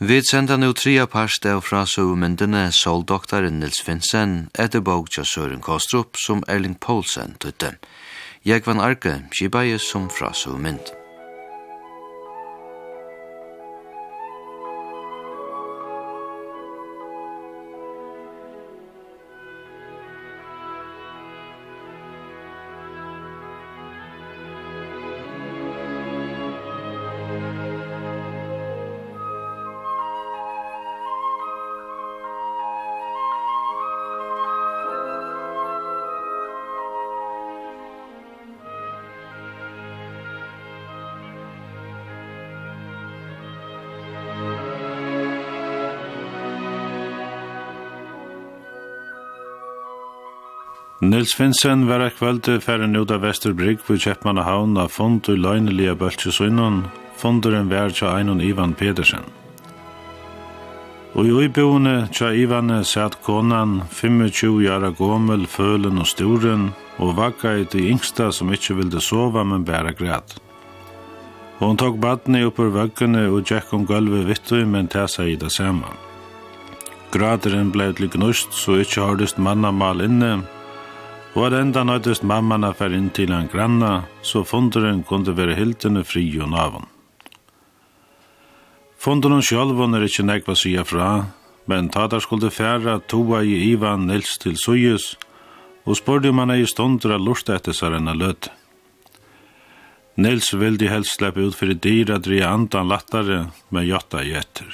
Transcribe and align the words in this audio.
Vi 0.00 0.22
senda 0.22 0.56
nu 0.56 0.72
tria 0.72 1.06
parst 1.10 1.46
av 1.50 1.64
fra 1.66 1.80
søvmyndene 1.82 2.68
Soldoktoren 2.70 3.56
Nils 3.58 3.80
Finsen 3.82 4.36
etter 4.54 4.84
bog 4.86 5.08
til 5.10 5.26
Søren 5.26 5.58
Kostrup 5.58 6.14
som 6.22 6.44
Erling 6.46 6.76
Poulsen 6.78 7.34
tutte. 7.42 7.72
Jeg 8.46 8.62
van 8.66 8.78
arke, 8.78 9.16
skibaje 9.34 9.82
som 9.82 10.06
fra 10.06 10.30
søvmynd. 10.30 10.94
Nils 51.28 51.36
Finsen 51.36 51.82
var 51.84 52.00
ek 52.00 52.14
kvöldu 52.16 52.54
færen 52.64 52.96
ut 52.96 53.10
av 53.12 53.20
Vesterbrygg 53.20 53.82
på 53.84 53.98
Kjeppmannahavn 54.00 54.78
av 54.80 54.88
fond 54.88 55.26
og 55.28 55.36
løgnelige 55.36 55.92
bøltjesunnen, 56.00 56.78
fonderen 57.20 57.68
vær 57.68 57.92
til 57.92 58.08
einon 58.08 58.40
Ivan 58.40 58.72
Pedersen. 58.72 59.26
Og 61.12 61.28
i 61.28 61.34
uiboende 61.36 62.08
tja 62.16 62.32
Ivane 62.32 62.80
satt 62.80 63.20
konan, 63.28 63.82
25 63.92 64.56
jara 64.64 64.88
gommel, 64.88 65.44
følen 65.44 66.00
og 66.00 66.08
storen, 66.08 66.70
og 66.96 67.18
vakka 67.20 67.58
i 67.60 67.68
de 67.76 67.90
yngsta 67.92 68.32
som 68.32 68.48
ikkje 68.48 68.80
vilde 68.80 69.04
sova, 69.04 69.44
men 69.44 69.68
bæra 69.68 69.92
græt. 69.92 70.38
Og 71.60 71.66
hun 71.66 71.76
tok 71.76 72.00
badni 72.00 72.46
oppur 72.48 72.72
vøggene 72.72 73.28
og 73.28 73.44
tjekk 73.44 73.76
om 73.76 73.84
gulvet 73.84 74.30
vittu, 74.32 74.62
men 74.64 74.88
tæsa 74.88 75.28
i 75.28 75.36
det 75.36 75.52
samme. 75.52 75.92
Graderen 77.12 77.68
blei 77.68 77.92
til 77.92 78.08
gnust, 78.16 78.56
så 78.56 78.80
ikkje 78.80 79.10
hardist 79.10 79.36
mannamal 79.36 80.00
inne, 80.08 80.38
Og 81.36 81.46
at 81.46 81.56
enda 81.58 81.84
nøytist 81.84 82.24
mamman 82.24 82.64
a 82.64 82.72
fer 82.76 82.94
inn 82.96 83.10
til 83.14 83.32
en 83.36 83.50
granna, 83.52 84.04
så 84.22 84.44
funderen 84.44 85.02
kunde 85.04 85.36
være 85.36 85.56
hiltene 85.58 86.04
fri 86.04 86.24
og 86.40 86.50
navn. 86.54 86.86
Funderen 88.98 89.44
sjálvun 89.44 89.94
er 89.94 90.08
ikkje 90.08 90.24
nekva 90.26 90.56
sida 90.58 90.82
fra, 90.88 91.08
men 91.70 91.90
tatar 91.92 92.24
skulde 92.24 92.50
færa 92.50 92.96
toa 93.06 93.44
i 93.44 93.54
Ivan 93.70 94.08
Nils 94.08 94.38
til 94.42 94.56
Sujus, 94.58 95.12
og 95.86 96.00
spurte 96.00 96.32
man 96.32 96.50
ei 96.50 96.66
stundra 96.66 97.16
lurta 97.20 97.54
etter 97.56 97.76
sær 97.76 97.94
enn 97.96 98.10
løt. 98.18 98.50
Nils 100.18 100.50
vildi 100.50 100.88
helst 100.90 101.14
sleppe 101.14 101.44
ut 101.46 101.54
fyrir 101.54 101.78
dyra 101.78 102.18
dria 102.18 102.50
andan 102.50 102.88
lattare, 102.90 103.52
men 103.70 103.86
jotta 103.86 104.24
i 104.26 104.34
etter. 104.34 104.66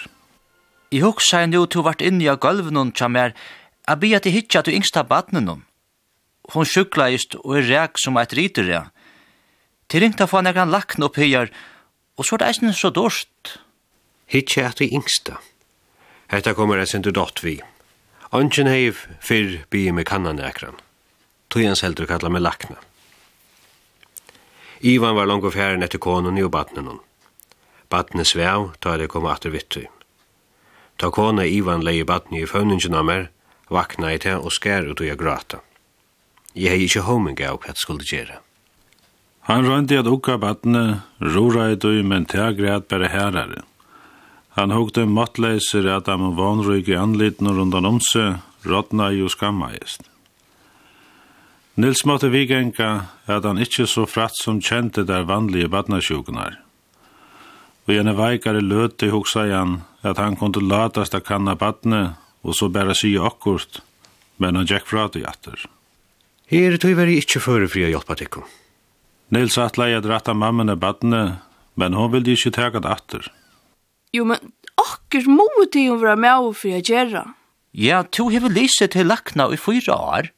I 0.94 1.02
hugsa 1.04 1.42
enn 1.44 1.52
nu 1.52 1.66
to 1.66 1.82
vart 1.84 2.00
inni 2.00 2.30
av 2.30 2.40
gulvnun 2.40 2.94
tja 2.96 3.10
mer, 3.12 3.34
a 3.84 3.94
bia 4.00 4.22
til 4.24 4.32
hitja 4.32 4.62
tu 4.64 4.72
yngsta 4.72 5.04
badnenum. 5.04 5.66
Hon 6.52 6.68
sjukleist 6.68 7.38
og 7.40 7.56
er 7.58 7.68
rek 7.70 8.00
som 8.00 8.18
eit 8.20 8.34
rytter, 8.36 8.68
ja. 8.68 8.82
Til 9.88 10.04
ringt 10.04 10.20
af 10.20 10.32
han 10.36 10.46
ekran 10.50 10.72
lakn 10.72 11.06
opp 11.06 11.16
her, 11.16 11.48
og 12.16 12.24
så 12.26 12.36
er 12.36 12.42
det 12.42 12.48
eisen 12.48 12.72
så 12.72 12.90
dorst. 12.90 13.58
Hitje 14.26 14.66
at 14.68 14.80
vi 14.80 14.90
yngsta. 14.92 15.38
Hetta 16.30 16.54
kommer 16.54 16.80
jeg 16.80 16.88
sindu 16.88 17.10
dott 17.12 17.44
vi. 17.44 17.60
Ongen 18.32 18.66
heiv 18.66 19.04
fyrr 19.22 19.64
bi 19.70 19.90
me 19.92 20.04
kannan 20.04 20.40
ekran. 20.42 20.76
Tujens 21.50 21.84
heldur 21.84 22.08
kalla 22.10 22.28
me 22.28 22.40
lakna. 22.40 22.80
Ivan 24.80 25.14
var 25.14 25.26
langt 25.26 25.52
fjæren 25.54 25.82
etter 25.82 25.98
konen 25.98 26.40
og 26.42 26.50
badnen 26.50 26.86
hon. 26.86 27.00
Badnen 27.88 28.24
svev, 28.24 28.72
ta 28.80 28.96
det 28.98 29.08
kom 29.08 29.26
atter 29.30 29.52
vittu. 29.54 29.84
Ta 30.98 31.10
kona 31.10 31.44
Ivan 31.46 31.84
leie 31.84 32.04
badnen 32.04 32.42
i 32.42 32.48
føvningen 32.48 32.94
av 32.94 33.04
mer, 33.04 33.30
vakna 33.70 34.12
i 34.12 34.18
te 34.18 34.34
og 34.36 34.52
skær 34.52 34.90
ut 34.90 35.00
og 35.00 35.06
jeg 35.06 35.20
grata. 35.20 35.60
Jeg 36.54 36.70
hei 36.70 36.84
ikkje 36.86 37.02
homing 37.08 37.40
av 37.42 37.58
hva 37.64 37.74
skulle 37.74 38.06
gjere. 38.06 38.38
Han 39.50 39.66
røndi 39.66 39.98
at 39.98 40.08
ukka 40.08 40.38
badne, 40.40 41.02
rora 41.20 41.72
i 41.72 41.76
du, 41.76 41.90
men 42.06 42.24
tegri 42.30 42.70
at 42.70 42.86
bare 42.88 43.10
herare. 43.10 43.64
Han 44.54 44.70
hugde 44.70 45.04
måttleiser 45.10 45.88
at 45.90 46.06
han 46.06 46.22
var 46.22 46.36
vanrøyk 46.38 46.88
i 46.88 46.96
anlitene 46.96 47.52
rundan 47.56 47.90
om 47.90 47.98
seg, 48.00 48.38
rådna 48.64 49.10
i 49.12 49.20
og 49.26 49.34
skammaist. 49.34 50.06
Nils 51.74 52.04
måtte 52.06 52.30
vigenka 52.30 52.90
at 53.26 53.44
han 53.44 53.58
ikkje 53.58 53.88
så 53.90 54.06
fratt 54.06 54.38
som 54.38 54.62
kjente 54.62 55.02
der 55.02 55.26
vanlige 55.26 55.68
badnasjuknar. 55.68 56.60
Og 57.84 57.96
gjerne 57.98 58.14
veikare 58.14 58.62
løte 58.62 59.10
hugsa 59.10 59.48
han 59.50 59.80
at 60.06 60.22
han 60.22 60.38
kunde 60.38 60.62
latast 60.62 61.18
a 61.18 61.20
kanna 61.20 61.58
badne 61.58 62.14
og 62.46 62.54
så 62.54 62.70
bæra 62.70 62.94
sige 62.94 63.18
okkurt, 63.18 63.82
men 64.38 64.54
han 64.54 64.70
gikk 64.70 64.86
fra 64.86 65.08
til 65.10 65.26
jatter. 65.26 65.58
Her 66.52 66.76
tog 66.76 66.96
veri 66.98 67.16
ikkje 67.20 67.40
føre 67.40 67.68
fri 67.70 67.86
a 67.86 67.92
hjelpa 67.92 68.16
tikkum. 68.20 68.44
Nils 69.32 69.56
atlei 69.58 69.94
at 69.96 70.06
ratta 70.08 70.34
mammen 70.36 70.68
er 70.68 70.76
badne, 70.76 71.40
men 71.80 71.96
hon 71.96 72.12
vildi 72.12 72.36
ikkje 72.36 72.52
teka 72.58 72.82
det 72.84 72.90
atter. 72.90 73.30
Jo, 74.14 74.26
men 74.28 74.52
akkur 74.78 75.24
må 75.30 75.48
til 75.72 75.88
jo 75.88 75.96
vera 76.02 76.16
med 76.20 76.50
og 76.50 76.58
fri 76.60 76.74
a 76.76 76.82
gjerra. 76.84 77.24
Ja, 77.72 78.04
to 78.04 78.28
hever 78.30 78.52
lyset 78.52 78.92
til 78.94 79.08
lakna 79.08 79.48
i 79.50 79.58
fyra 79.58 79.96
år. 79.96 80.28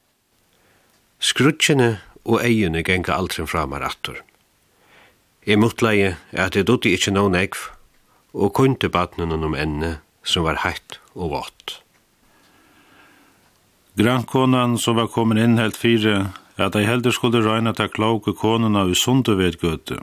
Skrutsjene 1.20 1.98
og 2.24 2.40
eiene 2.44 2.84
genga 2.86 3.16
aldrin 3.16 3.50
framar 3.50 3.84
atter. 3.84 4.22
Jeg 5.46 5.60
motleie 5.60 6.16
at 6.32 6.56
jeg 6.56 6.66
dotti 6.66 6.94
ikkje 6.96 7.12
noen 7.14 7.36
egv, 7.38 7.68
og 8.34 8.54
kunde 8.56 8.88
badnen 8.92 9.34
om 9.46 9.54
enne 9.54 9.98
som 10.26 10.46
var 10.46 10.62
heitt 10.64 10.98
og 11.14 11.34
vått. 11.34 11.80
Grannkonan 13.96 14.78
som 14.78 14.96
var 14.96 15.06
kommet 15.08 15.40
inn 15.40 15.56
helt 15.56 15.76
fire, 15.76 16.32
at 16.60 16.74
de 16.76 16.84
heldur 16.84 17.14
skulle 17.16 17.40
røyna 17.40 17.72
ta 17.72 17.86
kloke 17.88 18.34
konuna 18.36 18.82
i 18.84 18.94
sundu 18.94 19.32
ved 19.38 19.56
gøte. 19.62 20.02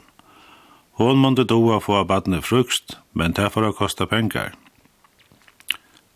Hon 0.97 1.21
måtte 1.21 1.45
doa 1.45 1.77
få 1.81 1.99
av 2.01 2.07
badne 2.09 2.41
frukst, 2.41 2.97
men 3.13 3.37
det 3.37 3.51
for 3.53 3.65
å 3.65 3.73
kosta 3.77 4.07
pengar. 4.09 4.55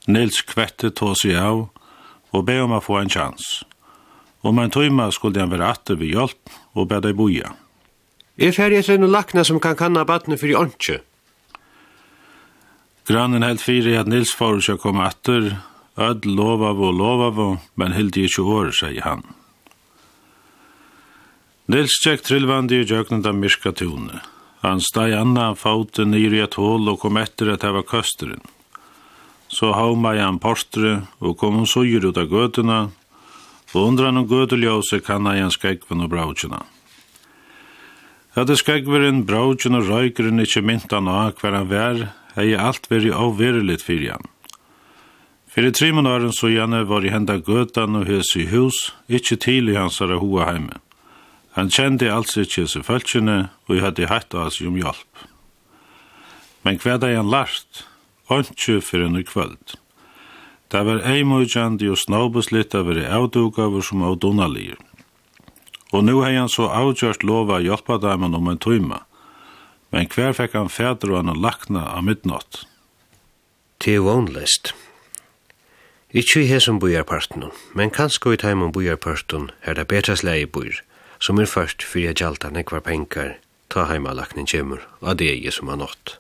Nils 0.09 0.41
kvette 0.41 0.89
tås 0.89 1.21
seg 1.21 1.37
av, 1.37 1.67
og 2.33 2.45
be 2.49 2.57
om 2.63 2.73
å 2.73 2.81
få 2.81 2.97
en 2.97 3.13
chans. 3.13 3.61
Om 4.41 4.57
en 4.61 4.73
tøyma 4.73 5.11
skulle 5.13 5.41
han 5.41 5.53
være 5.53 5.69
atter 5.69 6.01
ved 6.01 6.13
hjelp, 6.13 6.53
og 6.73 6.89
be 6.89 7.01
deg 7.05 7.17
boja. 7.17 7.53
Er 8.37 8.57
ferdig 8.57 8.81
etter 8.81 8.97
noen 8.97 9.13
lakna 9.13 9.45
som 9.45 9.61
kan 9.61 9.77
kanna 9.77 10.05
badne 10.05 10.37
for 10.37 10.49
i 10.49 10.57
åndkje? 10.57 10.99
Grannen 13.05 13.45
helt 13.45 13.61
fire 13.61 13.99
at 14.01 14.09
Nils 14.09 14.33
får 14.33 14.65
seg 14.65 14.81
komme 14.81 15.05
atter, 15.05 15.53
Öd 15.97 16.25
vo 16.25 16.91
lova 16.91 17.29
vo, 17.33 17.57
men 17.75 17.93
hildi 17.97 18.27
ikkje 18.27 18.43
år, 18.45 18.69
sier 18.71 19.01
han. 19.01 19.23
Nils 21.67 21.97
tjekk 22.03 22.21
trillvandi 22.21 22.83
i 22.83 22.85
djøknenda 22.85 23.33
myrka 23.33 23.73
tune. 23.73 24.21
Han 24.61 24.79
steg 24.79 25.15
anna 25.17 25.55
faute 25.55 26.05
nyr 26.05 26.37
i 26.37 26.43
et 26.45 26.53
hål 26.53 26.85
og 26.91 27.01
kom 27.01 27.17
etter 27.17 27.49
at 27.55 27.65
heva 27.65 27.81
køsteren. 27.81 28.45
Så 29.49 29.73
hauma 29.73 30.13
i 30.13 30.21
han 30.21 30.37
portre 30.43 31.07
og 31.17 31.37
kom 31.41 31.57
hon 31.57 31.67
suger 31.67 32.05
ut 32.05 32.21
av 32.21 32.29
gøtuna, 32.29 32.79
og 33.73 33.81
undra 33.81 34.13
noen 34.13 34.29
gøteljøse 34.29 35.01
kanna 35.01 35.33
i 35.35 35.41
han 35.41 35.51
skrekven 35.51 36.05
og 36.05 36.13
brautjuna. 36.13 36.61
Hadde 38.37 38.55
skrekveren, 38.59 39.25
brautjuna 39.25 39.81
og 39.81 39.89
røykeren 39.89 40.45
ikkje 40.45 40.61
myntan 40.61 41.09
av 41.09 41.35
hver 41.41 41.57
han 41.57 41.69
vær, 41.73 42.07
hei 42.37 42.51
alt 42.53 42.85
veri 42.91 43.09
avveriligt 43.09 43.81
fyrir 43.81 44.13
han. 44.13 44.33
Fyrir 45.57 45.71
trimon 45.73 46.05
åren 46.05 46.33
så 46.33 46.51
gjerne 46.53 46.83
var 46.85 47.01
i 47.01 47.09
henda 47.09 47.39
gøtan 47.41 47.97
og 47.97 48.03
hes 48.05 48.35
i 48.37 48.43
hus, 48.51 48.91
ikkje 49.09 49.37
til 49.41 49.71
i 49.71 49.73
hans 49.73 49.95
ara 50.05 50.19
hoa 50.21 50.43
heime. 50.51 50.77
Han 51.57 51.71
kjente 51.73 52.11
alls 52.13 52.37
ikkje 52.37 52.67
seg 52.69 52.85
følgjene, 52.85 53.37
og 53.65 53.73
jeg 53.73 53.81
hadde 53.87 54.09
hatt 54.11 54.37
av 54.37 54.51
seg 54.53 54.69
om 54.69 54.77
hjelp. 54.77 55.23
Men 56.61 56.77
hva 56.83 56.99
da 57.01 57.09
han 57.09 57.33
lart, 57.33 57.81
åndsju 58.29 58.83
fyrir 58.85 59.09
enn 59.09 59.25
kvöld. 59.25 59.73
Det 60.69 60.85
var 60.85 61.01
eimojandi 61.01 61.89
og 61.89 62.03
snobeslitt 62.05 62.77
av 62.77 62.91
veri 62.91 63.09
avdugaver 63.09 63.81
som 63.81 64.05
avdonalir. 64.05 64.77
Og 65.89 66.05
nu 66.05 66.19
hei 66.21 66.35
han 66.37 66.53
så 66.53 66.69
avgjørst 66.69 67.25
lova 67.25 67.63
hjelpa 67.65 67.97
damen 67.97 68.37
om 68.37 68.53
en 68.53 68.61
tøyma, 68.61 69.07
men 69.89 70.05
hver 70.05 70.37
fekk 70.37 70.53
han 70.53 70.69
fædru 70.69 71.17
han 71.17 71.33
lakna 71.33 71.95
av 71.97 72.05
midnatt. 72.05 72.67
Det 73.81 73.97
er 73.97 74.05
vonlist. 74.05 74.77
Ikki 76.17 76.39
i 76.41 76.47
hesum 76.49 76.79
bujarparten, 76.81 77.43
men 77.77 77.91
kanskje 77.93 78.31
i 78.33 78.37
taimum 78.41 78.71
bujarparten 78.73 79.51
er 79.61 79.75
det 79.77 79.83
betra 79.91 80.15
slei 80.17 80.47
bujr, 80.49 80.79
som 81.21 81.37
er 81.37 81.45
først 81.45 81.85
fyrir 81.85 82.17
gjalta 82.17 82.49
nekvar 82.49 82.81
penkar, 82.87 83.35
ta 83.69 83.85
heimalaknin 83.85 84.49
kjemur, 84.49 84.81
og 85.05 85.19
det 85.21 85.29
er 85.35 85.53
som 85.53 85.69
er 85.69 85.77
nått. 85.83 86.15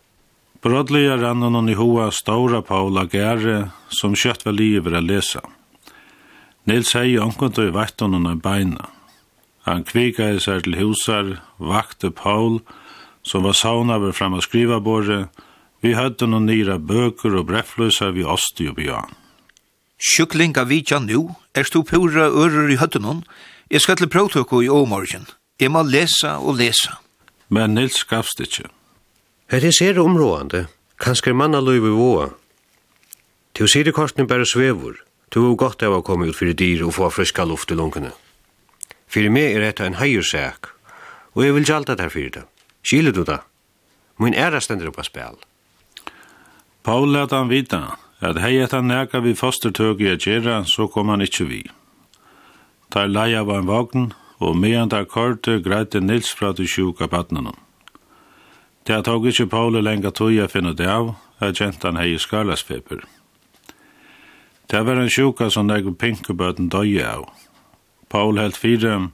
Brodliga 0.61 1.17
rannan 1.17 1.57
hon 1.57 1.73
i 1.73 1.79
hoa 1.81 2.11
stora 2.13 2.61
Paula 2.61 3.07
Gare, 3.09 3.71
som 3.89 4.13
kjøtt 4.13 4.45
var 4.45 4.59
livet 4.59 4.93
å 4.93 5.01
lesa. 5.01 5.41
Nils 6.69 6.93
hei 6.93 7.17
omkant 7.17 7.57
og 7.57 7.71
i 7.71 7.75
vatton 7.81 8.13
hon 8.13 8.37
beina. 8.37 8.91
Han 9.65 9.81
kvika 9.81 10.29
i 10.29 10.39
seg 10.39 10.67
til 10.67 10.77
husar, 10.77 11.39
vakte 11.57 12.13
Paul, 12.13 12.61
som 13.25 13.49
var 13.49 13.57
sauna 13.57 13.97
ved 13.97 14.13
fram 14.13 14.37
av 14.37 14.45
skrivabordet, 14.45 15.25
vi 15.81 15.97
hattu 15.97 16.29
noen 16.29 16.45
nyra 16.45 16.77
bøker 16.77 17.33
og 17.33 17.49
breffløsar 17.49 18.13
vi 18.13 18.21
osti 18.37 18.69
og 18.69 18.77
bjørn. 18.77 19.23
Sjuklinga 19.97 20.63
vitja 20.69 20.99
nu, 21.01 21.35
er 21.57 21.65
stu 21.65 21.81
pura 21.83 22.29
ører 22.29 22.69
i 22.69 22.77
høttenon, 22.77 23.23
jeg 23.69 23.81
skal 23.81 23.97
til 23.97 24.09
prøvtøkko 24.13 24.61
i 24.61 24.69
åmorgen. 24.69 25.25
Jeg 25.59 25.73
må 25.73 25.81
lesa 25.83 26.37
og 26.37 26.59
lesa. 26.59 26.99
Men 27.49 27.73
Nils 27.73 28.03
gavst 28.05 28.39
ikkje. 28.43 28.69
Her 29.49 29.65
er 29.65 29.73
sere 29.73 30.03
områdande, 30.03 30.67
kanskje 31.01 31.33
manna 31.33 31.63
løy 31.63 31.79
vi 31.81 31.91
våa. 31.95 32.29
Til 33.57 33.65
å 33.65 33.71
sire 33.71 33.93
kortene 33.95 34.27
bare 34.29 34.45
svevor, 34.45 34.99
til 35.33 35.49
å 35.49 35.57
godt 35.57 35.83
av 35.87 35.97
å 35.97 36.03
komme 36.05 36.29
ut 36.29 36.37
fyrir 36.37 36.53
dyr 36.53 36.85
og 36.85 36.93
få 36.99 37.09
friska 37.09 37.47
luft 37.47 37.71
i 37.73 37.77
lungene. 37.79 38.13
Fyrir 39.09 39.33
meg 39.33 39.55
er 39.55 39.65
dette 39.65 39.87
en 39.87 39.97
heirsæk, 39.97 40.69
og 41.33 41.45
jeg 41.45 41.55
vil 41.55 41.65
gjalda 41.65 41.95
der 41.97 42.13
fyrir 42.13 42.33
det. 42.35 42.43
Skiler 42.83 43.15
du 43.15 43.23
da? 43.25 43.41
Min 44.21 44.35
æra 44.37 44.61
stender 44.61 44.91
på 44.91 45.03
spil. 45.07 45.39
Paul 46.83 47.09
let 47.11 47.33
han 47.33 47.49
vita 47.49 47.97
at 48.21 48.39
hei 48.41 48.57
etter 48.63 48.81
neka 48.81 49.21
vi 49.21 49.35
fostertøk 49.37 50.01
i 50.01 50.09
Agjera, 50.15 50.63
så 50.65 50.87
kom 50.89 51.09
han 51.13 51.21
ikkje 51.21 51.45
vi. 51.49 51.61
Tar 52.89 53.11
leia 53.11 53.43
var 53.43 53.61
en 53.61 53.69
vagn, 53.69 54.09
og 54.39 54.57
medan 54.57 54.89
der 54.89 55.05
korte 55.05 55.59
greite 55.61 56.01
Nils 56.01 56.31
fra 56.33 56.53
til 56.53 56.67
sjuka 56.67 57.07
badnene. 57.07 57.53
Det 58.87 58.95
har 58.95 59.03
tog 59.03 59.25
ikkje 59.27 59.49
Paule 59.51 59.81
lenga 59.83 60.11
tøya 60.11 60.47
finne 60.47 60.73
det 60.73 60.87
av, 60.87 61.15
at 61.39 61.59
gentan 61.59 61.97
hei 61.99 62.17
skarlasfeber. 62.17 63.03
Det 64.67 64.81
var 64.85 64.99
en 64.99 65.11
sjuka 65.11 65.49
som 65.51 65.67
nek 65.67 65.85
pinkebøten 65.99 66.69
døye 66.69 67.05
av. 67.05 67.27
Paul 68.09 68.39
helt 68.39 68.57
fire, 68.57 69.09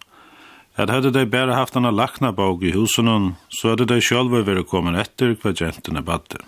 at 0.78 0.90
hadde 0.90 1.12
de 1.14 1.26
bare 1.26 1.54
haft 1.54 1.76
en 1.76 1.90
lakna 1.90 2.32
bog 2.32 2.64
i 2.64 2.72
husen, 2.74 3.36
så 3.50 3.74
hadde 3.74 3.90
de 3.90 4.02
sjølve 4.02 4.46
vært 4.46 4.70
kommet 4.70 4.98
etter 4.98 5.36
hva 5.42 5.54
jentene 5.54 6.02
badde. 6.02 6.42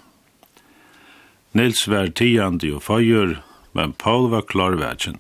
Nils 1.56 1.86
var 1.88 2.10
tiandi 2.12 2.68
og 2.76 2.82
føyer, 2.84 3.38
men 3.72 3.94
Paul 3.96 4.28
var 4.34 4.44
klarvætjen. 4.44 5.16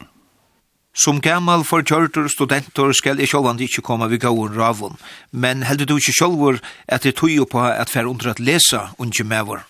Som 0.96 1.22
gammal 1.24 1.64
forkjørter 1.64 2.28
studenter 2.28 2.92
skal 2.96 3.20
jeg 3.20 3.30
sjølvand 3.32 3.62
ikkje 3.64 3.84
koma 3.88 4.10
vi 4.12 4.20
gauen 4.20 4.52
ravun, 4.56 4.98
men 5.32 5.64
heldur 5.64 5.88
du 5.88 5.94
ikkje 5.96 6.16
sjølvor 6.18 6.58
at 6.92 7.04
det 7.08 7.14
tog 7.20 7.48
på 7.52 7.62
at 7.64 7.92
fer 7.92 8.08
under 8.08 8.34
at 8.34 8.42
lesa 8.44 8.90
unge 9.00 9.24
mevor. 9.24 9.64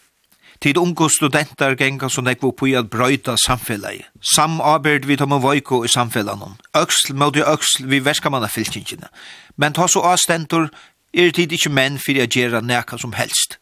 Tid 0.62 0.78
unge 0.82 1.10
studenter 1.14 1.76
genga 1.78 2.10
som 2.10 2.26
nekvo 2.26 2.50
på 2.52 2.72
at 2.78 2.90
brøyta 2.90 3.36
samfellet. 3.38 4.08
Sam 4.22 4.58
arbeid 4.62 5.06
vi 5.06 5.18
tar 5.18 5.30
med 5.30 5.44
vajko 5.44 5.84
i 5.86 5.92
samfellanon. 5.94 6.58
Øksl 6.74 7.14
møte 7.14 7.46
øksl 7.46 7.86
vi 7.86 8.00
verskamannafylkingene. 8.06 9.12
Men 9.58 9.74
ta 9.74 9.86
så 9.88 10.02
avstentor 10.02 10.72
er 11.14 11.30
tid 11.30 11.54
ikkje 11.54 11.74
menn 11.74 12.02
fyrir 12.02 12.26
a 12.26 12.28
gjerra 12.30 12.62
neka 12.62 12.98
som 12.98 13.14
helst. 13.14 13.60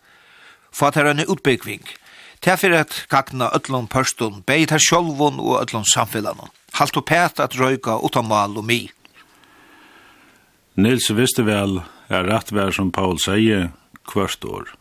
er 0.82 1.12
en 1.12 1.28
utbyggving– 1.28 1.84
Det 2.44 2.52
er 2.52 2.60
for 2.60 2.76
at 2.76 2.96
gagna 3.08 3.48
öllum 3.56 3.86
pørstun, 3.88 4.42
beit 4.44 4.74
her 4.76 4.82
sjolvun 4.84 5.40
og 5.40 5.62
öllum 5.62 5.86
samfélanon. 5.88 6.52
Halt 6.76 6.98
og 7.00 7.06
pæt 7.08 7.40
at 7.40 7.56
røyka 7.56 8.02
utan 8.04 8.28
mal 8.28 8.58
og 8.60 8.66
mi. 8.68 8.90
Nils 10.76 11.08
visste 11.16 11.46
vel 11.48 11.80
er 12.10 12.28
rett 12.28 12.52
vær 12.52 12.74
som 12.76 12.92
Paul 12.92 13.16
sier 13.22 13.70
hvert 14.12 14.44
år. 14.44 14.74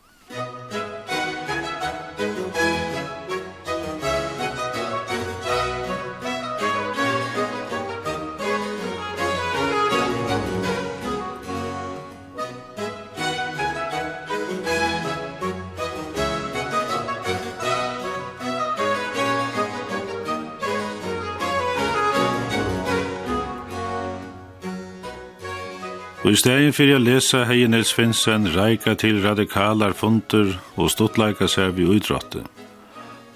i 26.33 26.37
stedet 26.39 26.73
for 26.73 26.89
å 26.89 26.97
lese 26.97 27.43
hei 27.45 27.67
Nils 27.69 27.91
Finsen 27.93 28.47
reika 28.55 28.95
til 28.97 29.19
radikalar 29.21 29.93
funter 29.93 30.55
og 30.81 30.89
stuttleika 30.89 31.45
seg 31.51 31.75
vi 31.77 31.85
utrotte. 31.85 32.41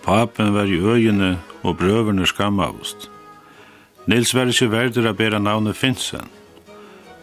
Papen 0.02 0.56
var 0.56 0.72
i 0.72 0.80
øyene 0.82 1.36
og 1.62 1.78
brøverne 1.78 2.26
skamavost. 2.26 3.06
Nils 4.10 4.34
var 4.34 4.50
ikke 4.50 4.72
verder 4.74 5.12
av 5.12 5.20
bera 5.20 5.38
navnet 5.38 5.78
Finsen. 5.78 6.26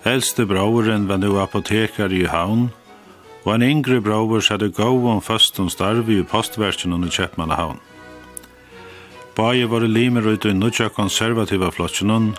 Eldste 0.07 0.47
brauren 0.47 1.09
var 1.11 1.19
nu 1.19 1.41
apotekar 1.43 2.15
i 2.15 2.23
havn, 2.31 2.69
og 3.43 3.51
en 3.57 3.67
yngre 3.67 3.99
brauer 4.05 4.47
hadde 4.47 4.71
gov 4.79 5.09
om 5.11 5.23
først 5.25 5.59
om 5.59 5.73
starvi 5.73 6.21
i 6.21 6.29
postversen 6.29 6.95
under 6.95 7.11
Kjeppmannahavn. 7.11 7.83
Baie 9.35 9.67
var 9.67 9.91
limer 9.91 10.29
ut 10.37 10.47
i 10.47 10.55
nudja 10.55 10.93
konservativa 10.93 11.73
flotsjonen, 11.75 12.37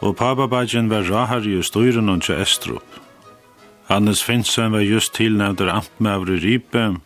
og 0.00 0.16
pababagin 0.16 0.90
var 0.90 1.06
rahari 1.10 1.58
i 1.58 1.62
styren 1.62 2.08
og 2.08 2.22
til 2.22 2.40
Estrup. 2.42 3.00
Hannes 3.88 4.22
Finsen 4.24 4.72
var 4.72 4.80
just 4.80 5.14
tilnevndur 5.14 5.68
i 5.68 6.38
Ripe, 6.40 6.96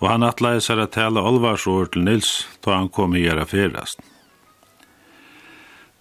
og 0.00 0.08
han 0.10 0.22
atleie 0.22 0.60
seg 0.60 0.78
a 0.82 0.86
tala 0.86 1.22
olvarsår 1.22 1.92
til 1.94 2.04
Nils 2.04 2.46
da 2.64 2.74
han 2.76 2.88
kom 2.88 3.14
i 3.14 3.22
gjerra 3.22 3.46
ferast. 3.46 4.00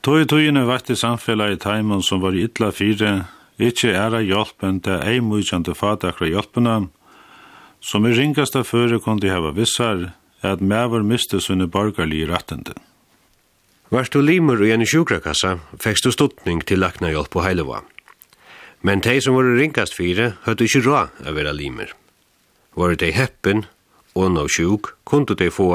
Tøy 0.04 0.26
tøyene 0.28 0.66
vakti 0.68 0.98
samfella 1.00 1.52
i 1.54 1.56
taimon 1.56 2.04
som 2.04 2.20
var 2.20 2.36
i 2.36 2.44
ytla 2.44 2.74
fire, 2.76 3.26
ikkje 3.56 3.94
æra 3.96 4.20
hjelpen 4.20 4.82
til 4.84 5.00
ei 5.00 5.22
mykjande 5.24 5.76
fatakra 5.78 6.28
hjelpena, 6.28 6.90
som 7.80 8.08
i 8.08 8.12
ringasta 8.12 8.66
føre 8.68 9.00
kundi 9.00 9.32
hava 9.32 9.54
vissar 9.56 10.10
at 10.44 10.60
mæver 10.60 11.06
miste 11.08 11.40
sunne 11.40 11.70
borgarlige 11.72 12.28
rattende. 12.28 12.76
Vars 13.94 14.10
du 14.10 14.24
limer 14.26 14.58
i 14.66 14.72
en 14.74 14.82
sjukrakassa, 14.90 15.60
fekst 15.78 16.08
du 16.08 16.10
stuttning 16.10 16.64
til 16.66 16.80
laknahjálp 16.82 17.30
på 17.30 17.44
heileva. 17.46 17.84
Men 18.82 19.04
tei 19.06 19.20
som 19.22 19.36
var 19.38 19.52
ringast 19.54 19.94
fire, 19.94 20.32
høttu 20.48 20.64
ikkje 20.66 20.82
råd 20.88 21.20
av 21.30 21.36
vera 21.38 21.52
limer. 21.54 21.92
Var 22.74 22.96
tei 22.98 23.12
heppen, 23.14 23.68
og 24.18 24.32
nå 24.34 24.48
sjuk, 24.50 24.96
kundu 25.06 25.36
de 25.38 25.52
få 25.54 25.68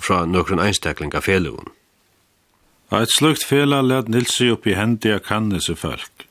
fra 0.00 0.22
nokron 0.24 0.62
einstakling 0.64 1.12
av 1.12 1.26
felevun. 1.26 1.68
Eit 2.96 3.12
slukt 3.12 3.44
fela 3.44 3.82
led 3.84 4.08
Nilsi 4.08 4.48
upp 4.54 4.64
i 4.64 4.76
hendi 4.78 5.12
av 5.12 5.20
kannese 5.26 5.76
folk. 5.76 6.24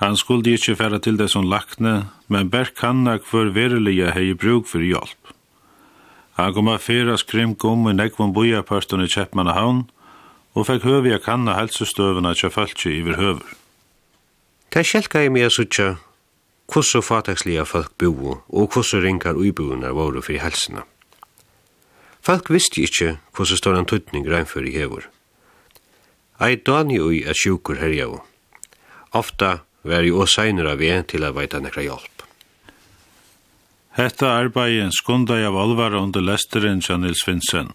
Han 0.00 0.16
skulle 0.16 0.54
ikkje 0.56 0.78
færa 0.80 1.00
til 1.02 1.20
det 1.20 1.28
som 1.32 1.44
lakne, 1.44 2.08
men 2.32 2.48
ber 2.48 2.72
kanna 2.72 3.18
hver 3.18 3.52
verilige 3.52 4.14
hei 4.16 4.32
brug 4.32 4.64
for 4.72 4.80
hjelp. 4.80 5.20
Han 6.40 6.56
kom 6.56 6.72
af 6.72 6.88
fyrra 6.88 7.18
skrimk 7.20 7.64
om 7.68 7.84
i 7.88 7.94
nekvun 7.96 8.32
bojarparstun 8.32 9.04
i 9.04 9.12
Kjeppmannahavn, 9.12 9.84
og 10.56 10.64
fekk 10.64 10.86
høvi 10.88 11.12
a 11.12 11.20
kanna 11.20 11.58
helsestøvuna 11.58 12.32
tja 12.34 12.48
falki 12.50 12.94
yfir 13.02 13.20
høver. 13.20 13.48
Ta 14.72 14.82
sjelka 14.82 15.22
i 15.22 15.30
mig 15.32 15.44
a 15.44 15.50
sutja 15.52 15.96
hvordan 16.72 17.04
fataksliga 17.04 17.64
folk 17.68 17.92
bo 18.00 18.40
og 18.48 18.72
hvordan 18.72 19.04
ringar 19.04 19.36
uibunar 19.36 19.92
våre 19.92 20.22
fyrir 20.24 20.42
helsina. 20.42 20.82
Folk 22.24 22.50
visste 22.50 22.82
ikkje 22.82 23.18
hvordan 23.36 23.60
stor 23.60 23.76
en 23.78 23.86
tuttning 23.86 24.26
reinfyrir 24.26 24.74
hevur. 24.74 25.04
Ei 26.40 26.56
dani 26.56 26.98
ui 27.00 27.22
er 27.22 27.36
sjukur 27.36 27.78
herjau. 27.78 28.22
Ofta 29.12 29.60
var 29.84 30.02
jo 30.02 30.26
seinere 30.26 30.72
av 30.74 30.82
en 30.82 31.04
til 31.04 31.24
a 31.24 31.30
veita 31.32 31.60
nekra 31.60 31.84
hjelp. 31.84 32.24
Hetta 33.96 34.34
arbeid 34.36 34.92
skunda 34.92 35.38
av 35.46 35.56
alvara 35.56 36.02
under 36.02 36.20
lesteren 36.20 36.82
Janils 36.84 37.22
Vinsen, 37.24 37.70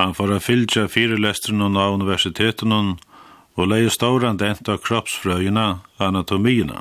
Han 0.00 0.14
får 0.14 0.32
a 0.32 0.40
fylgja 0.40 0.86
fyrirlestrun 0.88 1.76
av 1.76 1.94
universitetunum 1.98 2.94
og 3.60 3.66
leie 3.68 3.90
stauran 3.92 4.38
dent 4.40 4.70
av 4.72 4.78
kroppsfrøyina, 4.80 5.82
anatomina. 6.00 6.80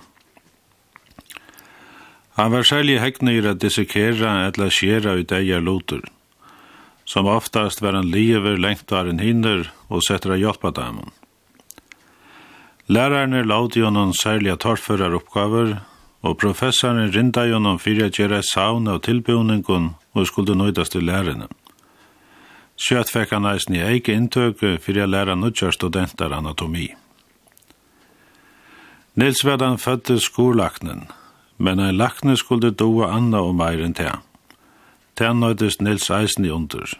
Han 2.39 2.53
var 2.53 2.63
særlig 2.63 3.01
heknir 3.03 3.49
at 3.51 3.59
dissekera 3.59 4.37
etla 4.45 4.69
skjera 4.71 5.17
ut 5.19 5.35
eier 5.35 5.59
lotur. 5.59 6.05
Som 7.03 7.27
oftast 7.27 7.83
var 7.83 7.99
han 7.99 8.07
liever 8.15 8.55
lengt 8.55 8.95
av 8.95 9.11
en 9.11 9.19
hinder 9.19 9.67
og 9.89 10.07
setter 10.07 10.37
av 10.37 10.39
hjelpa 10.39 10.71
damen. 10.71 11.11
Lærerne 12.87 13.43
lauti 13.43 13.83
honom 13.83 14.15
særlig 14.15 14.55
torrførar 14.63 15.19
oppgaver, 15.19 15.81
og 16.23 16.39
professoren 16.39 17.11
rinda 17.11 17.49
honom 17.51 17.83
fyrir 17.83 18.07
a 18.07 18.15
gjerra 18.15 18.39
saun 18.47 18.87
av 18.87 19.03
tilbjøningun 19.03 19.97
og 20.15 20.31
skulle 20.31 20.55
nøydast 20.55 20.95
til 20.95 21.11
lærerne. 21.11 21.51
Sjøt 22.79 23.11
fikk 23.11 23.33
han 23.35 23.47
eisen 23.49 23.75
i 23.75 23.83
eike 23.83 24.13
inntøk 24.15 24.61
for 24.63 24.95
jeg 24.95 25.11
lærer 25.11 25.35
nødja 25.35 25.71
studenter 25.75 26.31
anatomi. 26.31 26.87
Nils 29.19 29.43
var 29.43 29.57
den 29.59 29.77
fødte 29.77 30.19
skolaknen, 30.23 31.09
men 31.57 31.79
en 31.79 31.97
lakne 31.97 32.37
skulle 32.39 32.71
doa 32.71 33.09
anna 33.17 33.41
og 33.43 33.57
meir 33.59 33.83
enn 33.83 33.97
til. 33.97 34.15
Til 35.19 35.35
nøydes 35.35 35.81
Nils 35.83 36.07
eisen 36.09 36.47
i 36.47 36.53
under. 36.55 36.93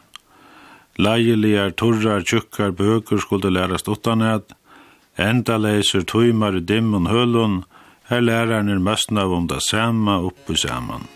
Leieligar, 1.00 1.71
torrar, 1.79 2.25
tjukkar, 2.27 2.74
bøker 2.75 3.21
skulle 3.24 3.53
lærast 3.53 3.88
utanhet, 3.88 4.51
enda 5.15 5.55
leiser 5.57 6.03
tøymar 6.03 6.57
i 6.59 6.59
dimmun 6.59 7.07
hølun, 7.07 7.63
her 8.09 8.19
læreren 8.19 8.69
er 8.74 8.83
mestnav 8.83 9.31
om 9.31 9.48
det 9.48 9.62
samme 9.63 10.17
oppi 10.27 10.57
saman. 10.59 11.07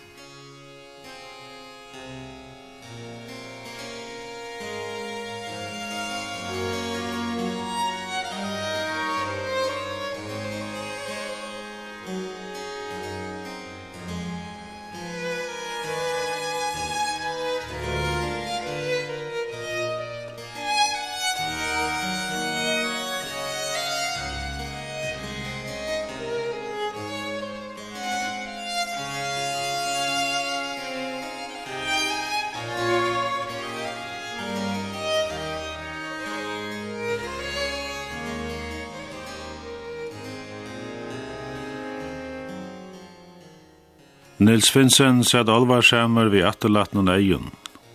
Nils 44.44 44.68
Finsen 44.70 45.22
sæt 45.24 45.48
alvarsamur 45.48 46.28
vi 46.28 46.42
atterlatnen 46.44 47.08
eion. 47.08 47.46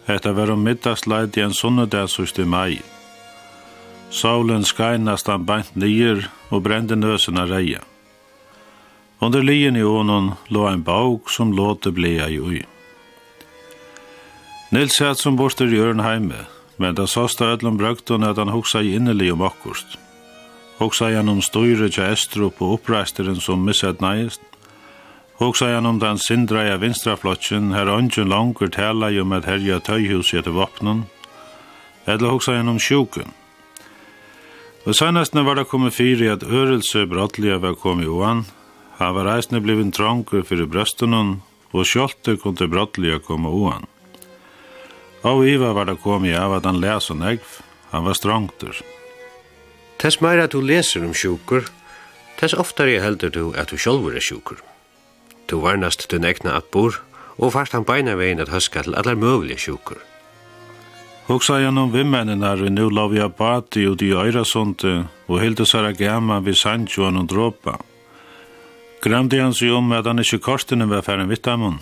Hetta 0.08 0.32
var 0.34 0.50
om 0.50 0.64
middagsleid 0.66 1.38
i 1.38 1.44
en 1.46 1.54
sunnedag 1.54 2.10
i 2.40 2.46
mai. 2.46 2.82
Saulen 4.10 4.64
skajnast 4.66 5.28
han 5.28 5.46
bant 5.46 5.76
nyer 5.76 6.26
og 6.50 6.64
brende 6.64 6.96
nøsena 6.96 7.46
reia. 7.46 7.84
Under 9.22 9.44
lien 9.44 9.76
i 9.76 9.84
ånen 9.84 10.32
lå 10.48 10.66
en 10.68 10.84
bauk 10.84 11.30
som 11.30 11.54
låte 11.54 11.92
blea 11.92 12.30
i 12.30 12.40
ui. 12.40 12.64
Nils 14.72 14.98
sett 14.98 15.20
som 15.20 15.36
borster 15.36 15.68
i 15.68 16.02
heime, 16.02 16.48
men 16.78 16.96
da 16.96 17.06
sasta 17.06 17.46
ødlom 17.46 17.78
brøkton 17.78 18.24
at 18.24 18.38
han 18.38 18.50
hoksa 18.50 18.82
i 18.82 18.96
innelig 18.96 19.34
om 19.34 19.42
akkurst. 19.42 20.00
Hoksa 20.80 21.12
i 21.12 21.16
han 21.16 21.30
om 21.30 21.42
styret 21.42 21.94
tja 21.94 22.10
Estrup 22.10 22.62
og 22.62 22.80
oppreisteren 22.80 23.36
som 23.36 23.66
misset 23.66 24.02
nægist, 24.02 24.42
Hoksa 25.40 25.70
han 25.72 25.86
om 25.86 26.00
den 26.00 26.18
sindreia 26.20 26.76
vinstraflotjen, 26.78 27.72
her 27.72 27.88
ongen 27.88 28.28
langer 28.28 28.68
tala 28.76 29.08
jo 29.16 29.24
med 29.24 29.46
herja 29.48 29.78
tøyhus 29.80 30.34
etter 30.36 30.52
vapnen, 30.52 31.06
eller 32.04 32.34
hoksa 32.34 32.58
han 32.58 32.68
om 32.68 32.80
sjuken. 32.80 33.32
Og 34.84 34.98
sannestene 35.00 35.46
var 35.48 35.56
det 35.56 35.70
kommet 35.72 35.96
fyri 35.96 36.28
at 36.28 36.44
ørelse 36.44 37.06
brottlige 37.08 37.60
var 37.64 37.80
kommet 37.80 38.12
oan. 38.12 38.46
han 38.98 39.16
var 39.16 39.26
reisende 39.26 39.62
blivin 39.64 39.92
tranger 39.92 40.44
fyrir 40.44 40.68
brøstunnen, 40.68 41.42
og 41.72 41.86
sjolter 41.86 42.36
kunne 42.36 42.68
brottlige 42.68 43.20
komme 43.20 43.48
oan. 43.48 43.88
Og 45.24 45.48
Iva 45.48 45.72
var 45.72 45.86
det 45.86 46.02
kommet 46.04 46.36
av 46.36 46.58
at 46.58 46.66
han 46.66 46.82
les 46.82 47.10
og 47.10 47.18
negv, 47.18 47.62
han 47.92 48.04
var 48.04 48.14
strangter. 48.14 48.76
Tess 50.00 50.20
meira 50.20 50.44
at 50.44 50.52
du 50.52 50.60
leser 50.60 51.06
om 51.08 51.14
sjuker, 51.16 51.64
tess 52.40 52.54
oftare 52.54 53.00
heldur 53.00 53.32
du 53.32 53.46
at 53.56 53.72
du 53.72 53.78
sjolver 53.78 54.20
er 54.20 54.24
sjuker. 54.24 54.60
Du 55.50 55.58
varnast 55.64 56.06
du 56.12 56.20
nekna 56.22 56.54
at 56.60 56.70
bor, 56.72 57.02
og 57.42 57.54
fast 57.56 57.74
han 57.74 57.88
beina 57.88 58.14
vegin 58.20 58.44
at 58.44 58.52
huska 58.54 58.84
til 58.86 58.96
allar 59.00 59.18
møvelige 59.18 59.66
sjukur. 59.66 59.98
Hugsa 61.30 61.60
jeg 61.62 61.74
noen 61.74 61.94
vimmennene 61.94 62.48
er 62.54 62.70
nu 62.74 62.88
lov 62.90 63.14
jeg 63.14 63.34
bati 63.38 63.86
og 63.90 64.02
i 64.02 64.12
øyrasunte, 64.14 65.06
og 65.28 65.42
hildu 65.42 65.66
sara 65.66 65.92
gama 65.94 66.40
vi 66.40 66.54
Sancho 66.54 67.06
og 67.06 67.28
dråpa. 67.30 67.78
Gramdi 69.02 69.40
han 69.40 69.54
seg 69.54 69.72
om 69.72 69.92
at 69.94 70.06
han 70.06 70.20
ikkje 70.20 70.42
kortene 70.42 70.90
var 70.90 71.06
færen 71.06 71.30
vittamon. 71.30 71.80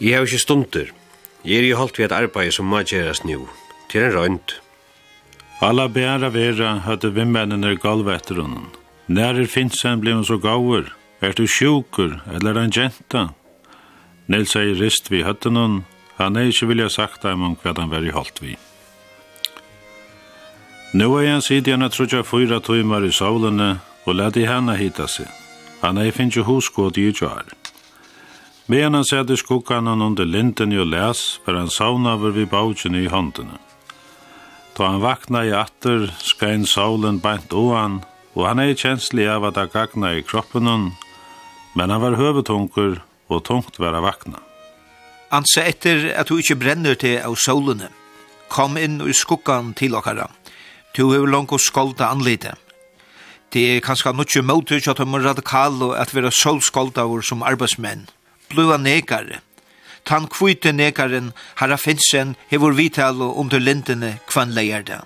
Jeg 0.00 0.16
har 0.16 0.28
ikkje 0.28 0.44
stundur. 0.44 0.92
Jeg 1.44 1.64
er 1.64 1.68
jo 1.70 1.76
holdt 1.76 1.98
vi 1.98 2.04
et 2.04 2.12
arbeid 2.12 2.52
som 2.52 2.66
må 2.66 2.82
nu. 3.24 3.48
Til 3.88 4.02
en 4.02 4.14
røynt. 4.14 4.60
Alla 5.60 5.88
bæra 5.88 6.28
vera 6.28 6.78
hadde 6.84 7.14
vimmennene 7.14 7.72
er 7.72 7.76
galv 7.76 8.08
etter 8.08 8.38
er 8.40 8.48
Nærer 9.08 9.46
finnes 9.46 9.82
han 9.82 10.24
så 10.24 10.38
Er 11.20 11.32
du 11.36 11.46
sjukur, 11.46 12.20
eller 12.32 12.56
en 12.56 12.72
jenta? 12.72 13.28
Nils 14.26 14.54
er 14.56 14.72
rist 14.80 15.10
vi 15.12 15.20
høtten 15.26 15.56
hon, 15.56 15.74
han 16.16 16.36
er 16.36 16.48
ikkje 16.48 16.68
vilja 16.70 16.88
sagt 16.88 17.24
dem 17.26 17.42
om 17.44 17.56
hva 17.60 17.74
han 17.76 17.90
var 17.92 18.04
i 18.04 18.12
holdt 18.14 18.40
vi. 18.40 18.56
Nå 20.96 21.08
er 21.20 21.28
han 21.30 21.44
sidi 21.44 21.74
han 21.74 21.84
trutja 21.92 22.22
fyra 22.24 22.60
tøymar 22.64 23.04
i 23.04 23.12
saulene 23.12 23.76
og 24.06 24.16
lad 24.16 24.36
i 24.40 24.46
hana 24.48 24.78
hita 24.80 25.06
seg. 25.08 25.28
Han 25.82 26.00
ei 26.00 26.10
finn 26.12 26.32
jo 26.32 26.44
hosgått 26.48 26.98
i 26.98 27.10
jar. 27.12 27.44
Men 28.66 28.94
han 28.94 29.04
sæt 29.04 29.30
i 29.30 29.36
skukkan 29.36 29.86
han 29.86 30.02
under 30.02 30.24
linden 30.24 30.72
i 30.72 30.78
og 30.78 30.88
les, 30.88 31.40
for 31.44 31.58
han 31.58 31.70
sauna 31.70 32.14
over 32.14 32.32
vi 32.32 32.46
bautjen 32.46 32.94
i 32.94 33.08
håndene. 33.12 33.58
Da 34.76 34.88
han 34.88 35.02
vakna 35.02 35.44
i 35.44 35.52
atter, 35.52 36.08
skrein 36.18 36.64
saulen 36.66 37.20
bant 37.20 37.52
oan, 37.52 38.00
og 38.34 38.46
han 38.46 38.62
ei 38.62 38.76
kjenslig 38.78 39.26
av 39.28 39.44
at 39.48 39.58
han 39.58 39.72
gagna 39.72 40.12
i 40.14 40.22
kroppen 40.22 40.70
hon, 40.70 40.90
men 41.74 41.90
han 41.90 42.02
var 42.02 42.18
høvetunker 42.18 43.00
og 43.30 43.44
tungt 43.46 43.78
var 43.78 43.94
av 43.94 44.04
vakna. 44.04 44.40
sa 45.46 45.62
etter 45.62 46.12
at 46.16 46.28
du 46.28 46.38
ikkje 46.38 46.58
brenner 46.58 46.94
til 46.94 47.20
av 47.22 47.36
solene, 47.36 47.90
kom 48.48 48.76
inn 48.76 49.00
i 49.00 49.14
skukkan 49.14 49.74
til 49.74 49.94
okkara. 49.94 50.28
Du 50.96 51.12
hever 51.12 51.30
langt 51.30 51.52
og 51.52 51.60
skolda 51.60 52.10
anlite. 52.10 52.56
Det 53.52 53.62
er 53.76 53.80
kanskje 53.82 54.12
nokje 54.14 54.42
måte 54.42 54.80
til 54.80 54.90
at 54.90 54.98
de 54.98 55.06
er 55.06 55.24
radikale 55.26 55.84
og 55.84 55.96
at 55.98 56.14
vera 56.14 56.30
solskolda 56.30 57.06
vår 57.06 57.22
som 57.22 57.42
arbeidsmenn. 57.42 58.08
Blua 58.50 58.76
negare. 58.76 59.40
Tan 60.04 60.26
kvite 60.26 60.72
negaren 60.72 61.32
herra 61.60 61.76
Finsen, 61.76 62.34
hever 62.48 62.74
vital 62.74 63.22
og 63.22 63.38
under 63.38 63.58
lindene 63.58 64.18
kvann 64.26 64.54
leier 64.54 64.82
det. 64.82 65.02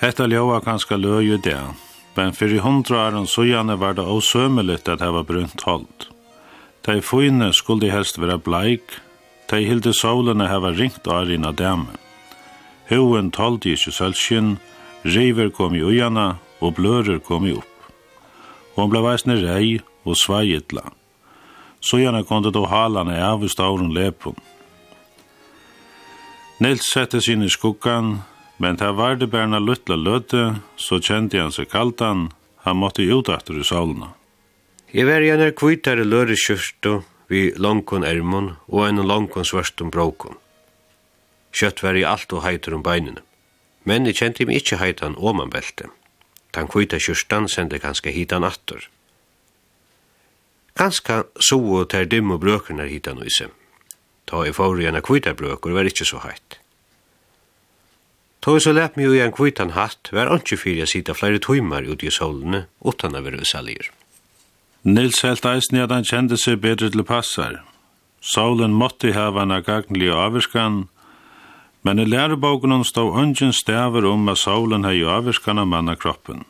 Hetta 0.00 0.24
ljóa 0.24 0.60
kanskje 0.64 0.96
løy 0.96 1.34
i 1.34 1.38
det, 1.44 1.60
men 2.20 2.34
fyrir 2.36 2.60
hundra 2.60 3.06
åren 3.06 3.26
sojane 3.26 3.78
var 3.80 3.94
det 3.96 4.04
åsømeligt 4.04 4.88
at 4.92 5.00
hava 5.00 5.22
brunt 5.24 5.62
holdt. 5.64 6.10
De 6.84 6.98
fyne 7.00 7.48
skulle 7.56 7.88
helst 7.88 8.20
være 8.20 8.36
bleik, 8.44 8.98
de 9.48 9.62
hilde 9.64 9.94
solene 9.96 10.50
hava 10.50 10.74
ringt 10.76 11.08
åren 11.08 11.48
av 11.48 11.56
dem. 11.56 11.86
Hoen 12.90 13.30
tolde 13.32 13.72
ikkje 13.72 13.94
sølskinn, 13.96 14.58
river 15.04 15.48
kom 15.48 15.72
i 15.78 15.80
ujana 15.80 16.26
og 16.60 16.76
blører 16.76 17.22
kom 17.24 17.46
i 17.48 17.54
opp. 17.56 17.88
Hon 18.76 18.92
ble 18.92 19.00
veisne 19.06 19.38
rei 19.40 19.78
og 20.04 20.20
svajitla. 20.20 20.84
Sojane 21.80 22.20
kom 22.28 22.42
det 22.44 22.52
då 22.52 22.66
halane 22.68 23.16
av 23.24 23.44
i 23.44 23.48
stauren 23.48 23.94
lepun. 23.96 24.36
Nils 26.60 26.84
sette 26.92 27.24
sin 27.24 27.42
i 27.42 27.48
skuggan, 27.48 28.18
Men 28.60 28.76
ta 28.76 28.92
var 28.92 29.16
det 29.16 29.30
bærna 29.32 29.58
luttla 29.58 29.96
løte, 29.96 30.60
så 30.76 31.00
kjente 31.00 31.40
han 31.40 31.52
seg 31.54 31.70
kaltan, 31.72 32.28
han 32.60 32.76
måtte 32.76 33.06
ut 33.08 33.30
aftur 33.32 33.56
i 33.56 33.64
salna. 33.64 34.12
Jeg 34.92 35.08
var 35.08 35.24
gjerne 35.24 35.54
kvitare 35.56 36.04
løre 36.04 36.36
kjørstu 36.36 37.00
vi 37.32 37.48
langkon 37.56 38.04
ermon 38.04 38.52
og 38.68 38.84
en 38.88 39.00
langkon 39.06 39.48
svartum 39.48 39.88
bråkon. 39.94 40.36
Kjøtt 41.56 41.80
var 41.82 41.96
i 41.96 42.04
alt 42.04 42.32
og 42.36 42.44
heitur 42.44 42.76
om 42.76 42.84
beinene. 42.84 43.24
Men 43.88 44.04
jeg 44.04 44.20
kjente 44.20 44.44
meg 44.44 44.60
ikkje 44.60 44.80
heitan 44.82 45.16
oman 45.16 45.48
belte. 45.50 45.88
Tan 46.52 46.68
kvita 46.68 47.00
kjørstan 47.00 47.48
sende 47.48 47.80
kanska 47.80 48.12
hitan 48.12 48.44
attor. 48.44 48.84
Kanska 50.76 51.22
så 51.40 51.56
og 51.80 51.88
ter 51.94 52.04
dimm 52.04 52.34
og 52.34 52.44
brøkene 52.44 52.90
hitan 52.90 53.22
og 53.22 53.30
isse. 53.30 53.48
Ta 54.28 54.44
i 54.44 54.52
forrige 54.52 55.00
kvita 55.00 55.32
brøkur 55.32 55.72
var 55.72 55.88
ikkje 55.88 56.12
så 56.12 56.20
heit. 56.26 56.59
Tog 58.40 58.62
så 58.62 58.72
lett 58.72 58.96
mig 58.96 59.06
i 59.06 59.20
en 59.20 59.32
kvitan 59.36 59.74
hatt, 59.76 60.08
var 60.12 60.30
ikke 60.32 60.56
fyrir 60.56 60.84
jeg 60.84 60.92
sida 60.94 61.14
flere 61.16 61.40
timer 61.44 61.84
ut 61.84 62.00
i 62.02 62.12
solene, 62.12 62.64
utan 62.80 63.16
å 63.16 63.20
være 63.20 63.42
usalir. 63.44 63.90
Nils 64.82 65.20
helt 65.26 65.44
eisen 65.44 65.76
at 65.82 65.92
han 65.92 66.08
kjente 66.08 66.38
seg 66.40 66.62
bedre 66.62 66.88
til 66.88 67.04
passar. 67.04 67.58
Solen 68.24 68.72
måtte 68.72 69.12
hava 69.12 69.44
en 69.44 69.52
agagnelig 69.52 70.08
avvirskan, 70.16 70.86
men 71.84 72.00
i 72.00 72.06
læreboken 72.08 72.84
stod 72.84 73.12
ungen 73.16 73.52
staver 73.52 74.08
om 74.08 74.28
at 74.32 74.40
solen 74.40 74.88
hei 74.88 75.02
avvirskan 75.04 75.60
av 75.60 75.68
manna 75.68 75.96
kroppen. 75.96 76.46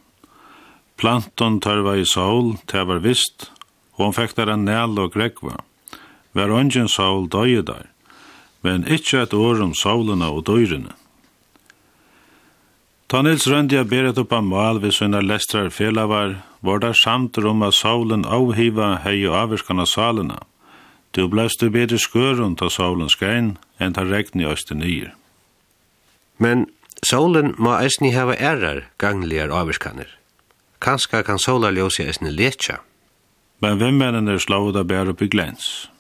Planton 0.95 1.59
tørva 1.59 1.97
i 1.99 2.07
sol, 2.07 2.55
det 2.71 2.87
var 2.87 3.03
visst, 3.03 3.51
og 3.99 4.11
han 4.11 4.19
fekk 4.19 4.37
der 4.39 4.55
en 4.55 4.67
næl 4.67 4.99
og 4.99 5.15
gregva. 5.15 5.59
Var 6.39 6.55
ungen 6.55 6.87
sol 6.87 7.27
døye 7.27 7.67
der, 7.67 7.91
men 8.63 8.87
ikkje 8.87 9.27
et 9.27 9.35
år 9.35 9.63
om 9.67 9.75
solene 9.75 10.31
og 10.31 10.47
døyrene. 10.47 10.95
Ta 13.11 13.25
Nils 13.27 13.43
Røndja 13.51 13.81
beret 13.91 14.19
upp 14.23 14.31
av 14.31 14.45
mal 14.47 14.79
ved 14.79 14.93
sønna 14.95 15.19
lestrar 15.19 15.73
felavar, 15.75 16.37
var 16.63 16.79
der 16.79 16.95
samt 16.95 17.41
rom 17.43 17.65
av 17.67 17.73
saulen 17.75 18.23
avhiva 18.23 19.01
hei 19.03 19.25
og 19.27 19.35
avvirskan 19.35 19.83
av 19.83 19.89
salena. 19.91 20.37
Du 21.11 21.25
blevstu 21.27 21.73
bedre 21.75 21.99
skørun 21.99 22.55
ta 22.55 22.69
saulen 22.71 23.11
skrein, 23.11 23.57
enn 23.83 23.97
ta 23.99 24.05
regn 24.07 24.45
i 24.45 24.47
øste 24.47 24.79
nyer. 24.79 25.11
Men 26.39 26.69
saulen 27.03 27.57
må 27.59 27.75
eisni 27.81 28.13
hava 28.15 28.39
erar 28.39 28.85
gangligar 29.03 29.51
avvirskaner. 29.51 30.07
Kanska 30.79 31.25
kan 31.27 31.43
sola 31.43 31.75
ljósi 31.75 32.07
eisni 32.07 32.31
letja. 32.31 32.79
Men 33.59 33.83
vimmennen 33.83 34.31
er 34.31 34.39
slået 34.39 34.79
av 34.79 34.87
bæra 34.87 35.17
upp 35.17 35.27
i 35.27 35.33
glens. 35.35 35.91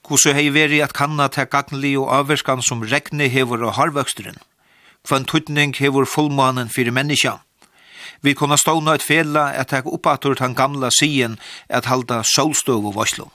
Kusu 0.00 0.32
hei 0.32 0.48
veri 0.48 0.80
at 0.80 0.96
kanna 0.96 1.28
ta 1.28 1.44
gangli 1.44 1.98
og 2.00 2.08
avverskan 2.08 2.64
som 2.64 2.80
regne 2.80 3.28
hever 3.28 3.60
og 3.60 3.76
harvøksteren? 3.76 4.40
kvann 5.06 5.24
tutning 5.24 5.74
hevur 5.78 6.06
fullmanen 6.06 6.68
fyrir 6.68 6.92
menneska. 6.92 7.40
Vi 8.22 8.34
kunna 8.34 8.56
ståna 8.56 8.94
et 8.94 9.02
fela 9.02 9.50
at 9.56 9.68
taka 9.68 9.88
uppatur 9.88 10.34
tan 10.34 10.54
gamla 10.54 10.90
sien 10.90 11.38
at 11.68 11.86
halda 11.86 12.22
solstøv 12.22 12.86
og 12.90 12.94
varslum. 12.94 13.30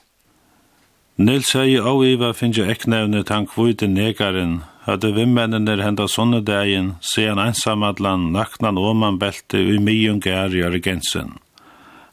Nils 1.17 1.47
sier 1.47 1.85
au 1.87 2.03
Iva 2.03 2.33
finnes 2.35 2.59
eknevne 2.59 3.23
tank 3.23 3.53
kvite 3.53 3.87
negaren, 3.87 4.63
hadde 4.83 5.13
vimmennene 5.15 5.77
henda 5.79 6.09
sånne 6.11 6.41
dagen, 6.43 6.97
sier 6.99 7.39
ensamadlan 7.39 8.33
naknan 8.35 8.77
åmanbelte 8.77 9.61
ui 9.63 9.79
myung 9.79 10.19
gær 10.21 10.51
i 10.53 10.65
argensen. 10.67 11.37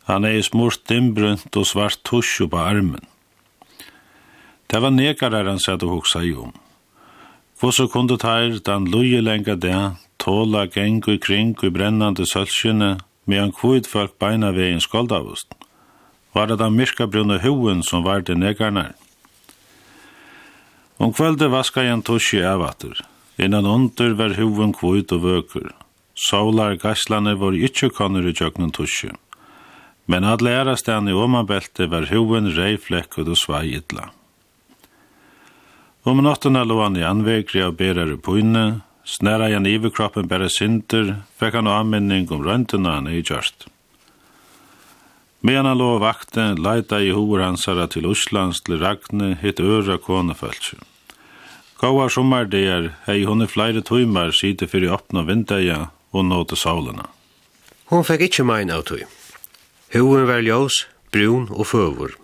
Han 0.07 0.25
er 0.25 0.39
smurt 0.47 0.87
dimbrunt 0.89 1.57
og 1.57 1.67
svart 1.67 1.99
tusju 2.07 2.47
på 2.49 2.63
armen. 2.63 3.03
Det 4.71 4.81
var 4.81 4.95
negaren 4.95 5.51
han 5.51 5.61
sier 5.61 5.77
du 5.77 5.91
hoksa 5.91 6.23
i 6.23 6.33
om. 6.33 6.55
Hvordan 7.63 7.89
kunne 7.89 8.17
teir 8.19 8.57
den 8.67 8.89
loje 8.91 9.21
lenga 9.23 9.55
det, 9.55 9.95
tåla 10.19 10.65
geng 10.67 10.97
og 11.07 11.21
kring 11.23 11.53
og 11.63 11.77
brennande 11.77 12.25
sølskjene, 12.27 12.97
medan 13.31 13.53
kvitt 13.55 13.87
folk 13.87 14.17
beina 14.19 14.49
vegin 14.51 14.81
skoldavust. 14.83 15.55
Var 16.35 16.49
det 16.51 16.57
den 16.59 16.75
myrka 16.75 17.07
brunne 17.07 17.37
hoen 17.39 17.85
som 17.87 18.03
var 18.03 18.25
det 18.27 18.35
negarnar? 18.35 18.97
Om 20.99 21.13
kvölde 21.15 21.47
vaska 21.55 21.85
jeg 21.87 21.95
en 21.95 22.03
tusje 22.03 22.43
av 22.43 22.65
atter. 22.67 22.99
Innan 23.39 23.67
under 23.67 24.17
var 24.19 24.35
hoen 24.41 24.75
kvitt 24.75 25.15
og 25.15 25.23
vøker. 25.23 25.71
Solar 26.19 26.75
gaslane 26.83 27.37
var 27.39 27.55
ikkje 27.55 27.93
konner 27.95 28.27
i 28.27 28.35
tjøknen 28.35 28.75
tusje. 28.75 29.15
Men 30.11 30.27
at 30.27 30.43
læra 30.43 30.75
stand 30.77 31.09
i 31.09 31.15
omanbelte 31.15 31.87
var 31.87 32.11
hoen 32.11 32.51
reiflekket 32.59 33.31
og 33.31 33.39
svei. 33.39 33.79
Om 36.05 36.19
natten 36.19 36.53
lå 36.69 36.83
han 36.83 36.97
i 36.97 37.05
anvegri 37.05 37.63
av 37.63 37.77
berare 37.79 38.17
pojne, 38.17 38.81
snära 39.05 39.53
han 39.55 39.67
iverkroppen 39.67 40.27
bära 40.27 40.49
sinter, 40.49 41.23
fekk 41.39 41.55
han 41.55 41.67
anmenning 41.71 42.27
om 42.31 42.43
röntena 42.45 42.95
han 42.95 43.07
i 43.09 43.21
gjörst. 43.21 43.69
Medan 45.41 45.67
han 45.67 45.79
lå 45.79 45.99
vakten, 45.99 46.59
leita 46.63 47.01
i 47.01 47.11
hovor 47.11 47.45
hansara 47.47 47.87
til 47.87 48.07
Oslands 48.07 48.61
til 48.67 48.81
Ragne, 48.83 49.37
hitt 49.43 49.61
øra 49.61 49.99
konefölse. 49.99 50.83
Gåa 51.79 52.09
der, 52.51 52.95
hei 53.07 53.25
hun 53.25 53.43
i 53.43 53.47
flere 53.47 53.83
tøymar 53.83 54.31
sida 54.31 54.67
fyrir 54.67 54.93
åpna 54.93 55.23
vindeia 55.23 55.91
og 56.11 56.25
nåte 56.25 56.57
saulena. 56.57 57.07
Hon 57.87 58.05
fekk 58.05 58.27
ikkje 58.27 58.45
mein 58.45 58.71
av 58.71 58.83
tøy. 58.83 59.07
Hoen 59.95 60.27
var 60.27 60.43
ljós, 60.43 60.87
brun 61.13 61.47
og 61.51 61.67
føvor. 61.67 62.19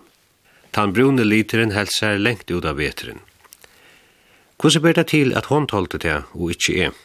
Tan 0.71 0.93
brune 0.93 1.23
literen 1.23 1.71
helst 1.71 1.99
seg 1.99 2.19
lengt 2.19 2.51
ut 2.51 2.65
av 2.65 2.75
veteren. 2.75 3.19
Hvordan 4.59 4.81
ber 4.81 4.93
det 4.93 5.07
til 5.07 5.33
at 5.37 5.45
hon 5.45 5.67
tolte 5.67 5.97
det 5.97 6.23
og 6.33 6.51
ikkje 6.51 6.73
er? 6.85 6.95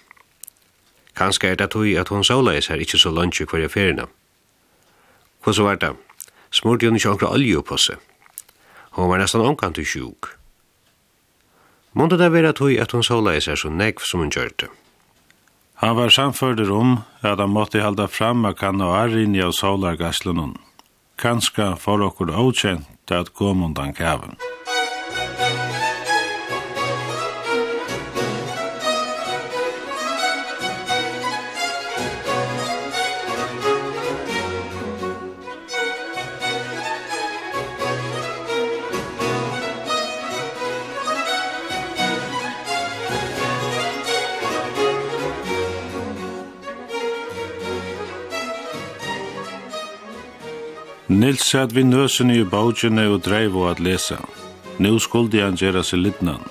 Kanskje 1.15 1.49
er 1.49 1.55
det 1.55 1.71
tog 1.71 1.87
at 1.87 2.09
hon 2.09 2.25
såleis 2.25 2.67
her 2.67 2.81
ikkje 2.83 2.99
så 2.99 3.11
lunge 3.11 3.47
hver 3.47 3.69
ferina. 3.69 4.07
Hvordan 5.45 5.65
var 5.65 5.75
det? 5.75 5.93
Smurte 6.51 6.87
hun 6.87 6.97
ikkje 6.97 7.11
ankra 7.11 7.31
olje 7.31 7.63
på 7.63 7.77
seg. 7.79 8.01
Hon 8.99 9.11
var 9.11 9.23
nesten 9.23 9.41
omkant 9.41 9.79
til 9.79 9.87
sjuk. 9.87 10.33
Månde 11.93 12.19
det 12.19 12.33
være 12.33 12.53
tog 12.53 12.75
at 12.75 12.93
hon 12.93 13.07
såleis 13.07 13.49
er 13.49 13.55
så 13.55 13.71
negv 13.71 14.03
som 14.03 14.21
hun 14.21 14.35
gjørte. 14.35 14.67
Han 15.75 15.97
var 15.97 16.09
samførder 16.09 16.71
om 16.71 16.99
at 17.23 17.39
han 17.39 17.51
måtte 17.51 17.83
halda 17.83 18.07
fram 18.07 18.45
av 18.45 18.55
kan 18.59 18.81
og 18.81 18.97
arrinja 18.99 19.47
av 19.47 19.55
solargaslunnen. 19.55 20.57
Kanska 21.19 21.75
for 21.79 22.03
okkur 22.03 22.35
åkjent 22.35 23.11
at 23.11 23.35
gå 23.35 23.55
mundan 23.55 23.95
kaven. 23.95 24.35
satt 51.55 51.71
vi 51.71 51.85
nøsen 51.87 52.33
i 52.35 52.41
bautjene 52.43 53.05
og 53.13 53.21
dreiv 53.23 53.55
og 53.55 53.69
at 53.71 53.81
lesa. 53.87 54.17
Nå 54.83 54.97
skuldi 54.99 55.39
han 55.39 55.55
gjøre 55.55 55.85
seg 55.87 56.01
littnan. 56.03 56.43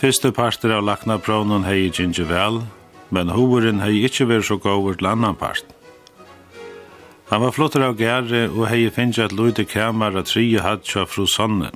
Fyrste 0.00 0.30
parter 0.32 0.72
av 0.72 0.86
lakna 0.88 1.18
prøvnen 1.20 1.66
hei 1.68 1.90
ikke 1.90 2.24
vel, 2.30 2.62
men 3.12 3.34
hoveren 3.36 3.82
hei 3.84 4.06
ikkje 4.08 4.28
vær 4.30 4.46
så 4.48 4.56
gåver 4.56 4.96
til 4.96 5.10
annan 5.12 5.36
part. 5.36 5.68
Han 7.28 7.44
var 7.44 7.52
flottar 7.52 7.84
av 7.90 8.00
gære 8.00 8.46
og 8.54 8.64
hei 8.70 8.88
finnst 8.88 9.20
at 9.20 9.36
loite 9.36 9.68
kamera 9.68 10.24
trije 10.24 10.64
hadja 10.64 11.04
fru 11.04 11.26
sonne. 11.28 11.74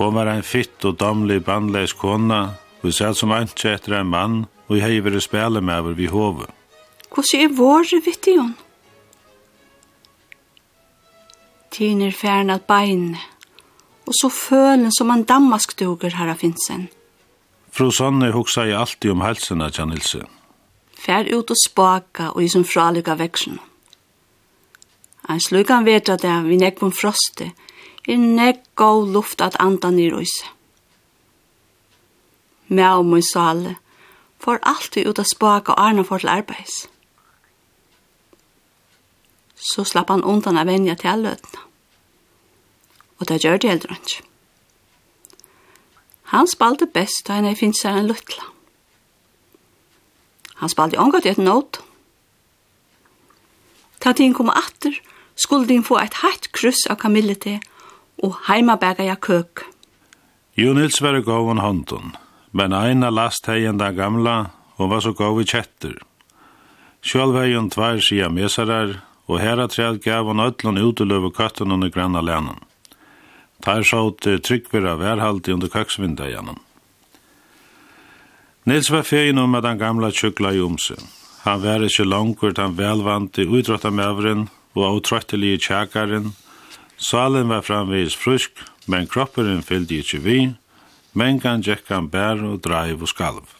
Hon 0.00 0.16
var 0.16 0.32
ein 0.32 0.44
fitt 0.44 0.84
og 0.88 0.96
damlig 1.00 1.42
bandleis 1.44 1.92
kona, 1.92 2.56
og 2.80 2.92
satt 2.96 3.20
som 3.20 3.32
antje 3.32 3.74
etter 3.76 4.00
ein 4.00 4.08
mann, 4.08 4.46
og 4.68 4.80
hei 4.80 5.02
veri 5.04 5.20
spela 5.20 5.60
med 5.60 5.84
over 5.84 6.00
vi 6.00 6.08
hove. 6.08 6.48
Hvordan 7.12 7.44
er 7.44 7.58
våre 7.60 8.00
vittig 8.04 8.40
hon? 8.40 8.54
tiner 11.76 12.10
færen 12.10 12.50
at 12.50 12.64
bein, 12.64 13.16
og 14.06 14.14
så 14.20 14.28
følen 14.32 14.92
som 14.92 15.10
en 15.10 15.24
damaskduger, 15.24 16.14
herra 16.16 16.34
Finsen. 16.34 16.88
Fru 17.70 17.90
Sanne 17.90 18.32
hugsa 18.32 18.64
i 18.64 18.72
alltid 18.72 19.10
om 19.12 19.20
helsen 19.20 19.60
av 19.60 19.74
Janilse. 19.76 20.22
Fær 20.96 21.28
ut 21.28 21.50
og 21.52 21.58
spaka 21.60 22.30
og 22.32 22.44
i 22.44 22.48
som 22.48 22.64
fralykka 22.64 23.18
veksen. 23.20 23.58
Ein 25.28 25.40
slukan 25.40 25.84
vet 25.84 26.08
at 26.08 26.22
det 26.22 26.36
vi 26.46 26.56
nekvun 26.56 26.94
froste, 26.94 27.50
er 28.08 28.16
nekk 28.22 28.62
god 28.78 29.12
luft 29.12 29.42
at 29.44 29.58
anda 29.60 29.90
nir 29.90 30.16
oise. 30.16 30.46
Mea 32.68 32.96
og 32.96 33.04
mun 33.10 33.22
sale, 33.22 33.76
får 34.40 34.62
alltid 34.62 35.10
ut 35.10 35.18
og 35.18 35.28
spaka 35.28 35.74
og 35.74 35.82
arna 35.88 36.06
for 36.06 36.22
til 36.22 36.32
arbeids. 36.32 36.86
Så 39.56 39.84
slapp 39.84 40.08
han 40.08 40.24
undan 40.24 40.56
av 40.56 40.66
venja 40.66 40.94
til 40.94 41.12
alløtna 41.12 41.65
og 43.20 43.28
det 43.28 43.42
gjør 43.44 43.56
det 43.62 43.70
heller 43.70 43.96
ikke. 43.96 44.22
Han 46.32 46.48
spalte 46.50 46.88
best 46.90 47.26
da 47.28 47.38
han 47.38 47.56
finnes 47.56 47.82
her 47.86 48.00
en 48.00 48.10
luttla. 48.10 48.48
Han 50.56 50.72
spalte 50.72 50.98
omgått 50.98 51.26
i 51.28 51.34
et 51.34 51.38
nåt. 51.38 51.80
Ta 54.00 54.12
tiden 54.12 54.34
kom 54.34 54.50
atter, 54.50 54.96
skulle 55.36 55.68
din 55.68 55.84
få 55.84 55.98
et 56.00 56.20
hatt 56.22 56.50
kryss 56.56 56.86
av 56.90 56.98
kamillete 57.00 57.40
til, 57.44 57.72
og 58.24 58.36
heimabæga 58.48 59.04
jeg 59.04 59.20
køk. 59.20 59.64
Jo 60.56 60.72
Nils 60.72 61.02
var 61.02 61.20
gav 61.20 61.50
en 61.50 61.60
hånden, 61.60 62.14
men 62.52 62.72
eina 62.72 63.10
last 63.10 63.46
hei 63.46 63.66
enda 63.68 63.90
gamla, 63.92 64.50
og 64.76 64.90
var 64.90 65.04
så 65.04 65.12
gav 65.12 65.40
i 65.40 65.44
kjetter. 65.44 65.98
Sjálv 67.04 67.36
hei 67.36 67.52
hun 67.54 67.68
tvær 67.70 68.00
sida 68.00 68.30
mesarar, 68.32 69.02
og 69.28 69.40
herra 69.40 69.68
træd 69.68 70.00
gav 70.04 70.24
hun 70.24 70.40
ötlun 70.40 70.80
og 70.80 71.34
katten 71.36 71.72
under 71.72 71.88
granna 71.88 72.20
länen. 72.20 72.56
Tar 73.66 73.82
sjått 73.82 74.22
tryggvira 74.46 74.92
værhaldi 74.94 75.50
under 75.52 75.68
kaksvinda 75.68 76.28
gjennom. 76.30 76.60
Nils 78.62 78.90
var 78.90 79.02
fegin 79.02 79.38
om 79.42 79.54
at 79.58 79.64
han 79.66 79.78
gamla 79.78 80.12
tjukla 80.14 80.52
i 80.54 80.60
omse. 80.62 80.94
Han 81.42 81.64
var 81.64 81.82
ikkje 81.82 82.06
langkur 82.06 82.54
til 82.54 82.62
han 82.62 82.76
velvante 82.78 83.42
utrotta 83.42 83.90
mevren 83.90 84.46
og 84.76 84.86
avtrottelig 84.90 85.56
i 85.56 85.58
tjekaren. 85.66 86.30
Salen 86.96 87.50
var 87.50 87.66
framvis 87.66 88.14
frusk, 88.14 88.54
men 88.86 89.10
kropperen 89.10 89.66
fyldi 89.66 89.98
ikkje 89.98 90.22
vi, 90.22 90.38
mengan 91.18 91.66
gikk 91.66 91.90
han 91.90 92.06
bær 92.06 92.46
og 92.46 92.62
dreiv 92.62 93.02
og 93.02 93.10
skalv. 93.10 93.50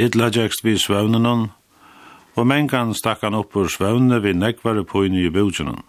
Idla 0.00 0.32
gikst 0.32 0.64
vi 0.64 0.78
svøvnen 0.80 1.28
og 1.28 2.44
mengan 2.48 2.96
stakk 2.96 3.28
han 3.28 3.36
opp 3.36 3.56
ur 3.60 3.68
svøvne 3.68 4.24
vi 4.24 4.32
nekvare 4.32 4.88
poini 4.88 5.26
i 5.28 5.30
bujenen. 5.30 5.84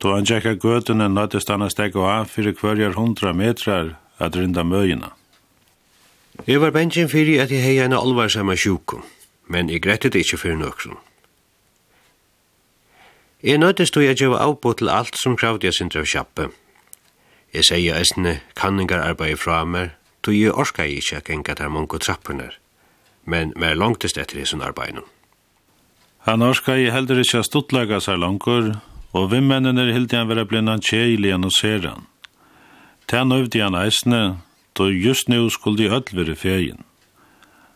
Då 0.00 0.14
han 0.14 0.24
tjekka 0.24 0.54
gøtene 0.56 1.10
nøttes 1.12 1.44
stanna 1.44 1.68
steg 1.68 1.96
og 2.00 2.06
av 2.08 2.30
fyrir 2.32 2.54
hverjar 2.56 2.96
hundra 2.96 3.34
metrar 3.36 3.98
at 4.16 4.36
rinda 4.36 4.64
møyina. 4.64 5.12
Jeg 6.46 6.62
var 6.62 6.72
bensjen 6.72 7.10
fyrir 7.12 7.42
at 7.42 7.52
jeg 7.52 7.60
hei 7.60 7.76
en 7.84 7.92
alvarsamma 7.92 8.56
sjuku, 8.56 9.02
men 9.44 9.68
jeg 9.68 9.82
grettet 9.84 10.16
ikkje 10.16 10.40
fyrir 10.40 10.56
nøkron. 10.56 10.96
Jeg 13.44 13.60
nøttes 13.60 13.92
stod 13.92 14.06
jeg 14.06 14.16
djeva 14.16 14.40
avbå 14.40 14.72
til 14.76 14.88
alt 14.88 15.20
som 15.20 15.36
kravde 15.36 15.68
jeg 15.68 15.76
sindra 15.76 16.00
av 16.00 16.08
kjappe. 16.08 16.48
Jeg 17.52 17.68
sier 17.68 18.00
eisne 18.00 18.38
kanningar 18.56 19.04
arbeid 19.04 19.36
fra 19.36 19.64
meg, 19.68 19.92
tog 20.24 20.36
jeg 20.36 20.52
orska 20.52 20.88
jeg 20.88 21.04
ikkje 21.04 21.24
genga 21.28 21.56
der 21.60 21.68
mungo 21.68 22.00
trappunar, 22.00 22.56
men 23.24 23.52
mer 23.56 23.76
langtist 23.76 24.16
etter 24.16 24.40
hesson 24.40 24.64
arbeidnum. 24.64 25.04
Han 26.24 26.44
orska 26.44 26.76
jeg 26.76 26.92
heller 26.92 27.20
ikkje 27.20 27.44
stuttlega 27.44 28.00
seg 28.00 28.20
langur, 28.20 28.78
og 29.12 29.30
vimmennen 29.32 29.78
er 29.78 29.92
hildi 29.94 30.16
han 30.16 30.28
vera 30.30 30.44
blindan 30.46 30.82
tjeili 30.84 31.32
an 31.34 31.48
og 31.48 31.54
ser 31.56 31.86
han. 31.88 32.06
Tan 33.06 33.32
øvdi 33.32 33.60
han 33.60 33.74
eisne, 33.74 34.38
då 34.76 34.90
just 34.90 35.28
nu 35.28 35.50
skuldi 35.50 35.88
öll 35.88 36.12
veri 36.12 36.34
fegin. 36.34 36.84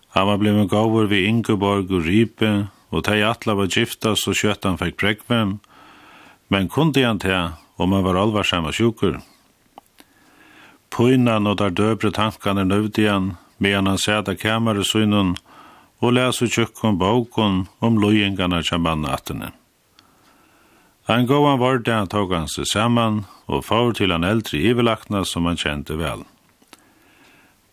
Han 0.08 0.26
var 0.26 0.38
blivin 0.38 0.68
gavur 0.68 1.06
vi 1.06 1.26
Ingeborg 1.26 1.90
og 1.90 2.06
Ripe, 2.06 2.68
og 2.90 3.04
teg 3.04 3.22
atla 3.22 3.54
var 3.54 3.66
giftas 3.66 4.28
og 4.28 4.38
kjøtt 4.38 4.64
han 4.64 4.78
fekk 4.78 4.96
brekvem, 4.96 5.58
men 6.48 6.68
kundi 6.68 7.02
han 7.02 7.18
teg 7.18 7.58
om 7.76 7.92
han 7.92 8.04
var 8.04 8.20
alvarsam 8.20 8.68
og 8.70 8.74
sjukur. 8.74 9.18
Poinan 10.90 11.46
og 11.50 11.58
der 11.58 11.74
døbre 11.74 12.12
tankan 12.14 12.58
er 12.58 12.70
nøvdi 12.70 13.08
han, 13.10 13.34
medan 13.58 13.86
han 13.86 13.98
sæta 13.98 14.36
sunnun, 14.84 15.36
og 16.00 16.12
lesu 16.12 16.46
tjukkun 16.46 16.98
bókun 16.98 17.66
om 17.80 17.98
lojengarna 17.98 18.62
tjamanna 18.62 19.08
attene. 19.08 19.63
Han 21.06 21.26
gav 21.26 21.46
han 21.46 21.58
vart 21.60 21.88
han 21.88 22.08
tog 22.08 22.32
han 22.32 22.48
seg 22.48 22.68
saman 22.70 23.24
og 23.44 23.66
får 23.66 23.98
til 23.98 24.14
han 24.14 24.24
eldre 24.24 24.60
ivelakna 24.60 25.24
som 25.28 25.44
han 25.44 25.60
kjente 25.60 25.98
vel. 26.00 26.24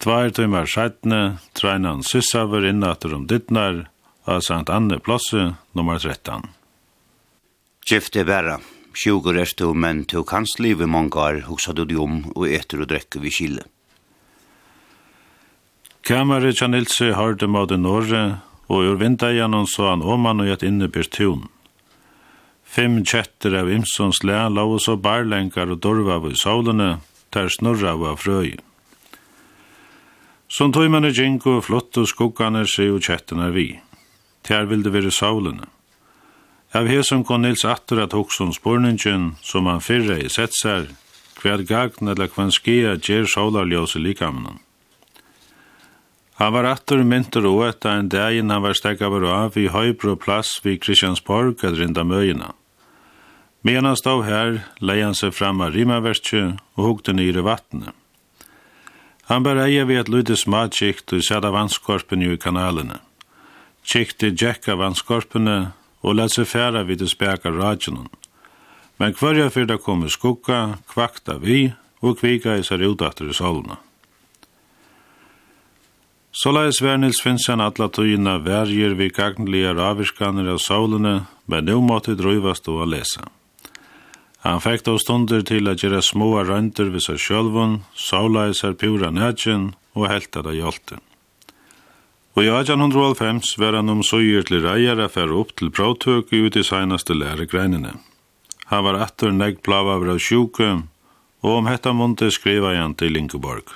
Tvær 0.03 0.33
tøymar 0.35 0.67
sættne 0.67 1.21
treina 1.55 1.93
han 1.93 2.03
syssaver 2.03 2.65
innater 2.67 3.13
om 3.15 3.27
dittnar 3.29 3.85
av 4.25 4.41
Sankt 4.43 4.69
Anne 4.69 4.99
Plosse, 4.99 5.53
nummer 5.77 5.99
13. 5.99 6.49
Gifte 7.87 8.25
bæra, 8.27 8.59
sjugur 8.93 9.37
er 9.39 9.53
to 9.57 9.71
men 9.73 10.03
to 10.05 10.25
kans 10.27 10.57
liv 10.59 10.83
mongar 10.87 11.39
hoksa 11.47 11.73
du 11.73 11.85
om 12.01 12.25
og 12.35 12.49
etter 12.49 12.83
og 12.83 12.91
drekke 12.91 13.21
vi 13.23 13.31
kile. 13.31 13.63
Kamare 16.01 16.51
Kjanilse 16.51 17.13
hørte 17.13 17.47
mot 17.47 17.69
den 17.69 17.85
norre 17.85 18.41
og 18.67 18.87
ur 18.89 18.97
vinda 18.97 19.29
gjennom 19.31 19.67
så 19.69 19.91
han 19.91 20.01
oman 20.01 20.41
og 20.41 20.49
gjett 20.49 20.67
inne 20.67 20.89
per. 20.89 21.07
Fem 22.71 23.01
kjetter 23.03 23.57
av 23.59 23.67
imsons 23.67 24.21
læ 24.23 24.37
lå 24.47 24.77
så 24.79 24.93
barlenkar 24.95 25.73
og 25.73 25.81
dorva 25.83 26.21
av 26.21 26.29
i 26.29 26.37
saulene, 26.39 27.01
ter 27.27 27.49
snurra 27.51 27.97
av 27.97 28.21
frøy. 28.23 28.53
Som 30.47 30.71
tøymane 30.71 31.11
djinko 31.11 31.57
flott 31.65 31.99
og 31.99 32.07
skuggane 32.07 32.63
seg 32.63 32.93
og 32.95 33.03
kjettene 33.03 33.49
vi. 33.51 33.65
Ter 34.47 34.69
vilde 34.71 34.93
være 34.95 35.11
saulene. 35.11 35.67
Av 36.71 36.87
hesum 36.87 37.25
kon 37.27 37.43
Nils 37.43 37.65
atter 37.67 37.99
at 38.05 38.15
hokson 38.15 38.55
spurningen, 38.55 39.33
som 39.43 39.67
han 39.67 39.83
fyrre 39.83 40.21
i 40.23 40.31
setsar, 40.31 40.87
hver 41.43 41.65
gagn 41.67 42.07
eller 42.07 42.31
hver 42.31 42.55
skia 42.55 42.95
gjer 42.95 43.27
solarljós 43.27 43.97
i 43.99 44.05
likamnen. 44.05 44.63
Han 46.39 46.55
var 46.55 46.71
atter 46.71 47.03
mynter 47.03 47.43
og 47.45 47.65
etta 47.67 47.97
en 47.99 48.07
dag 48.09 48.39
han 48.39 48.63
var 48.63 48.79
stekk 48.79 49.03
av 49.03 49.19
av 49.27 49.59
i 49.59 49.67
høybro 49.67 50.15
plass 50.15 50.55
vid 50.63 50.79
Kristiansborg 50.81 51.59
eller 51.67 51.83
rinda 51.83 52.07
møyina. 52.07 52.53
Men 53.61 53.85
han 53.85 53.97
stod 53.97 54.25
her, 54.25 54.63
leie 54.81 55.05
han 55.05 55.17
seg 55.17 55.35
fram 55.37 55.61
av 55.61 55.75
rimaverskje 55.75 56.55
og 56.77 56.85
hukte 56.85 57.13
nyr 57.13 57.37
i 57.41 57.45
vattnet. 57.45 57.93
Han 59.29 59.45
bar 59.45 59.61
eie 59.63 59.85
ved 59.87 60.01
et 60.01 60.09
lydde 60.11 60.35
smadkikt 60.35 61.13
og 61.15 61.21
sæda 61.23 61.53
vannskorpen 61.53 62.23
i 62.25 62.33
kanalene. 62.41 62.97
Kikte 63.85 64.33
Jack 64.33 64.67
av 64.67 64.81
vannskorpene 64.81 65.71
og 66.01 66.17
lette 66.17 66.41
seg 66.41 66.49
færa 66.49 66.81
vid 66.87 66.99
det 67.03 67.11
speka 67.13 67.53
radjonen. 67.53 68.09
Men 68.99 69.15
kvarja 69.15 69.49
fyrda 69.49 69.77
kom 69.81 70.03
i 70.05 70.11
skugga, 70.11 70.77
kvakta 70.89 71.37
vi 71.41 71.71
og 72.01 72.19
kvika 72.19 72.57
i 72.57 72.65
seg 72.65 72.83
utdatter 72.85 73.29
i 73.29 73.37
solna. 73.37 73.77
Såleis 76.31 76.79
vær 76.81 76.97
Nils 76.97 77.19
Finsen 77.21 77.61
atla 77.61 77.89
tøyina 77.91 78.37
verger 78.41 78.93
vi 78.95 79.09
gagnlige 79.11 79.73
raviskaner 79.75 80.47
av 80.53 80.61
solene, 80.63 81.25
men 81.45 81.65
nu 81.67 81.81
måtte 81.83 82.15
drøyvast 82.15 82.69
og 82.71 82.85
lesa. 82.87 83.25
Han 84.41 84.61
fekk 84.61 84.83
då 84.87 84.97
stunder 84.97 85.43
til 85.45 85.69
a 85.69 85.75
gjøre 85.77 86.01
små 86.01 86.33
rønter 86.41 86.89
ved 86.89 87.03
seg 87.05 87.19
sjølven, 87.21 87.83
sauleisar 87.93 88.73
pura 88.73 89.11
nætjen 89.13 89.73
og 89.93 90.07
helter 90.09 90.47
av 90.49 90.57
hjalte. 90.57 90.97
Og 92.33 92.47
i 92.47 92.49
1895 92.49 93.57
var 93.61 93.75
han 93.77 93.91
om 93.91 94.01
søyer 94.01 94.47
til 94.47 94.63
reier 94.65 94.97
a 94.97 95.09
færre 95.11 95.35
opp 95.37 95.53
til 95.59 95.69
prøvtøk 95.69 96.31
ut 96.33 96.57
i 96.57 96.63
seinaste 96.65 97.13
læregreinene. 97.13 97.93
Han 98.71 98.85
var 98.87 99.01
etter 99.03 99.35
negg 99.35 99.61
plava 99.61 99.99
av 99.99 100.17
sjuke, 100.17 100.87
og 101.43 101.51
om 101.59 101.67
hetta 101.67 101.93
munte 101.93 102.31
skriva 102.31 102.73
han 102.77 102.95
til 102.95 103.17
Ingeborg. 103.19 103.75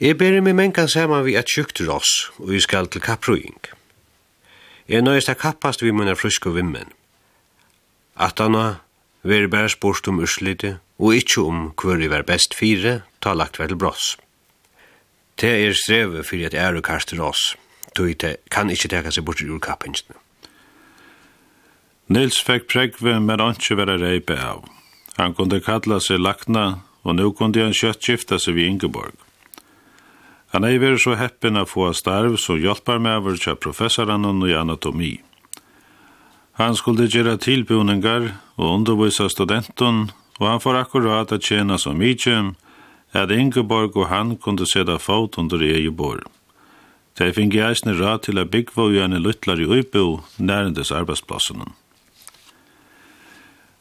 Jeg 0.00 0.16
ber 0.18 0.40
meg 0.40 0.54
menkan 0.54 0.88
saman 0.88 1.24
vi 1.26 1.34
et 1.36 1.50
sjukt 1.50 1.82
ross, 1.86 2.30
og 2.38 2.50
vi 2.54 2.60
skal 2.62 2.86
til 2.86 3.02
kapprøying. 3.02 3.58
Jeg 4.88 5.02
nøyest 5.02 5.28
er 5.28 5.38
kappast 5.38 5.82
vi 5.82 5.92
munna 5.92 6.14
frusk 6.16 6.46
og 6.46 6.54
vimmen. 6.56 6.88
Atana, 8.16 8.78
ver 9.22 9.48
bare 9.48 9.70
bort 9.80 10.08
om 10.08 10.20
urslite, 10.20 10.78
og 10.98 11.14
ikkje 11.14 11.42
om 11.42 11.60
hver 11.78 12.02
i 12.02 12.10
ver 12.10 12.22
best 12.22 12.54
fire, 12.54 13.02
ta 13.20 13.34
lagt 13.34 13.58
vel 13.58 13.76
bross. 13.76 14.16
Det 15.40 15.50
er 15.50 15.74
strevet 15.74 16.26
fyrir 16.26 16.50
at 16.50 16.54
ære 16.54 16.82
kaster 16.82 17.20
oss, 17.22 17.56
tog 17.94 18.10
det 18.18 18.36
kan 18.50 18.70
ikkje 18.70 18.90
teka 18.94 19.12
seg 19.14 19.24
bort 19.24 19.42
ur 19.42 19.60
kappingsene. 19.62 20.18
Nils 22.08 22.40
fekk 22.40 22.66
pregve, 22.72 23.18
men 23.20 23.40
anki 23.40 23.76
vera 23.76 23.98
reipe 24.00 24.34
av. 24.40 24.64
Han 25.18 25.34
kunde 25.34 25.60
kalla 25.60 26.00
seg 26.00 26.22
lakna, 26.22 26.80
og 27.04 27.18
nu 27.18 27.30
kunde 27.36 27.62
han 27.62 27.76
kjøtt 27.76 28.02
skifta 28.02 28.38
seg 28.40 28.56
vid 28.56 28.72
Ingeborg. 28.72 29.14
Han 30.54 30.64
er 30.64 30.78
veri 30.80 30.96
så 30.96 31.18
heppen 31.20 31.60
å 31.60 31.66
få 31.68 31.90
starv 31.92 32.38
som 32.40 32.56
hjelpar 32.56 33.02
med 33.04 33.20
over 33.20 33.36
til 33.36 33.58
professoren 33.60 34.24
og 34.24 34.46
anatomi. 34.56 35.18
Han 36.58 36.74
skulle 36.74 37.06
gjøre 37.06 37.36
tilbjøninger 37.38 38.32
og 38.56 38.66
undervise 38.66 39.28
studenten, 39.30 40.08
og 40.40 40.46
han 40.48 40.60
får 40.60 40.78
akkurat 40.80 41.32
at 41.32 41.44
tjene 41.46 41.78
så 41.78 41.92
mye 41.94 42.54
at 43.14 43.30
Ingeborg 43.30 43.96
og 43.96 44.08
han 44.10 44.36
kunne 44.36 44.66
sette 44.66 44.98
fot 44.98 45.38
under 45.38 45.62
egen 45.62 45.94
bord. 45.96 46.24
De 47.18 47.30
fikk 47.34 47.54
gjerne 47.54 47.94
rad 47.98 48.24
til 48.26 48.38
å 48.38 48.46
bygge 48.46 48.74
og 48.82 48.94
gjerne 48.94 49.22
lytler 49.22 49.62
i 49.62 49.68
Øybo 49.78 50.20
nærendes 50.38 50.90
arbeidsplassene. 50.94 51.70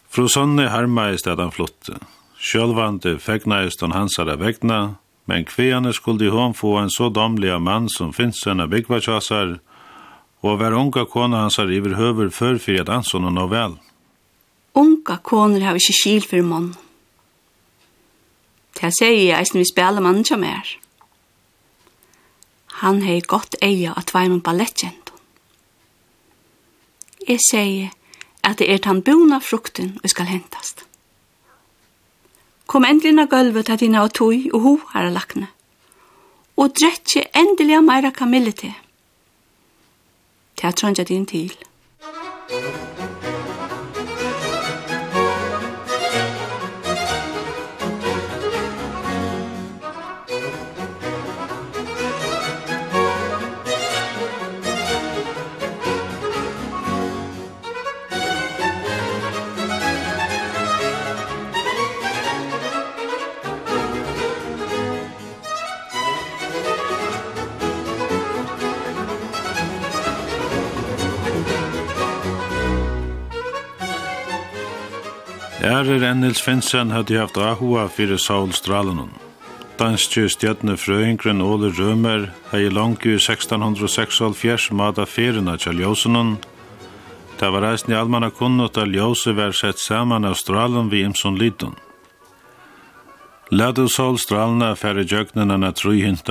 Fru 0.09 0.27
Sonne 0.29 0.69
harmeist 0.69 1.27
at 1.27 1.41
han 1.41 1.53
flotte. 1.53 1.97
Sjølvande 2.37 3.17
fegneist 3.19 3.81
han 3.81 3.93
hans 3.93 4.17
av 4.21 4.31
vegna, 4.39 4.97
men 5.25 5.45
kvene 5.45 5.93
skulle 5.93 6.29
hon 6.29 6.53
få 6.53 6.77
en 6.77 6.93
så 6.93 7.09
domlig 7.09 7.51
mann 7.61 7.89
som 7.89 8.13
finnes 8.13 8.45
henne 8.45 8.69
byggvarkjassar, 8.69 9.57
og 9.57 9.76
og 10.45 10.59
var 10.59 10.75
unga 10.77 11.05
kona 11.09 11.43
hans 11.45 11.57
har 11.57 11.71
iver 11.71 11.95
høver 11.97 12.29
før 12.29 12.59
fyrir 12.61 12.85
at 12.85 12.91
anson 12.93 13.25
og 13.25 13.33
nå 13.33 13.47
vel. 13.51 13.77
Unga 14.77 15.17
koner 15.23 15.65
har 15.65 15.79
ikke 15.79 15.95
skil 15.97 16.25
for 16.25 16.45
mann. 16.45 16.75
Det 18.77 18.91
sier 18.93 19.15
jeg 19.17 19.39
eisen 19.39 19.57
vi 19.57 19.65
spiller 19.65 20.03
mannen 20.03 20.25
som 20.27 20.43
er. 20.45 20.67
Han 22.83 23.01
har 23.01 23.25
gott 23.25 23.57
eia 23.65 23.95
at 23.97 24.13
vei 24.13 24.27
med 24.29 24.43
ballettkjent. 24.45 25.09
Jeg 27.27 27.41
sier 27.49 27.89
at 28.45 28.61
det 28.61 28.69
er 28.71 28.83
den 28.85 29.01
bona 29.01 29.41
frukten 29.41 29.95
vi 30.03 30.11
skal 30.13 30.29
hentast. 30.29 30.85
Kom 32.67 32.85
endelig 32.85 33.17
av 33.23 33.31
gulvet 33.31 33.65
til 33.65 33.81
dina 33.87 34.03
og 34.05 34.13
tog 34.13 34.45
og 34.53 34.61
ho 34.61 34.73
har 34.93 35.09
lakne. 35.09 35.47
Og 36.57 36.75
drettje 36.77 37.25
endelig 37.33 37.79
av 37.79 37.87
meira 37.87 38.11
kamille 38.13 38.53
til. 38.53 38.75
Det 40.57 40.63
er 40.63 40.71
trøndja 40.71 41.03
din 41.03 41.25
til. 41.25 41.51
Ærer 75.67 75.99
enn 76.07 76.21
Nils 76.23 76.39
Finsen 76.39 76.93
hadde 76.95 77.17
haft 77.19 77.37
ahua 77.37 77.89
fyrir 77.91 78.21
Saulstralen. 78.23 79.09
Danske 79.75 80.29
stjadne 80.31 80.77
frøyngren 80.79 81.41
Ole 81.43 81.73
Rømer 81.75 82.29
hei 82.53 82.69
langt 82.71 83.03
i 83.03 83.17
1606 83.17 84.69
mada 84.71 85.03
ferina 85.05 85.57
til 85.59 85.81
Ljósunen. 85.81 86.37
Det 87.39 87.49
var 87.51 87.65
reisn 87.65 87.91
i 87.91 87.97
almanna 87.99 88.29
kunnot 88.31 88.79
at 88.79 88.93
Ljóse 88.93 89.35
var 89.35 89.51
sett 89.51 89.83
saman 89.83 90.29
av 90.29 90.37
stralen 90.39 90.87
vi 90.93 91.03
imson 91.03 91.35
liten. 91.35 91.75
Lade 93.51 93.89
solstralene 93.91 94.71
færre 94.79 95.03
djøgnen 95.03 95.51
enn 95.51 95.67
at 95.67 95.83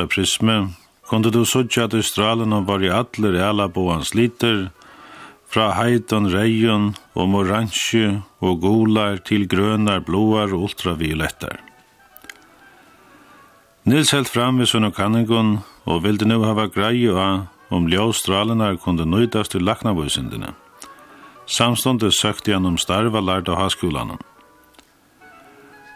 prisme, 0.08 0.72
kunde 1.08 1.30
du 1.30 1.44
sutja 1.44 1.84
at 1.84 2.04
stralen 2.04 2.56
var 2.64 2.80
i 2.80 2.88
atler 2.88 3.36
i 3.36 3.44
alla 3.50 3.68
boans 3.68 4.14
liter, 4.14 4.70
fra 5.48 5.70
heiton 5.78 6.28
reion 6.32 6.92
og 7.14 7.30
moransje 7.32 8.20
og 8.44 8.60
golar 8.64 9.20
til 9.24 9.46
grønar, 9.48 10.02
blåar 10.06 10.52
og 10.54 10.70
ultraviolettar. 10.70 11.60
Nils 13.86 14.10
held 14.10 14.26
fram 14.26 14.58
ved 14.58 14.66
sunn 14.66 14.88
og 14.88 14.96
kanningon 14.96 15.58
og 15.86 16.02
vilde 16.02 16.26
nu 16.26 16.40
hava 16.42 16.66
greie 16.66 17.12
av 17.14 17.46
om 17.70 17.86
ljåstralenar 17.90 18.78
kunde 18.82 19.06
nøydast 19.06 19.54
til 19.54 19.62
laknavøysindene. 19.66 20.52
Samståndet 21.46 22.14
søkte 22.14 22.54
han 22.54 22.66
om 22.66 22.78
starva 22.78 23.22
lærd 23.22 23.48
av 23.48 23.60
haskulanen. 23.60 24.18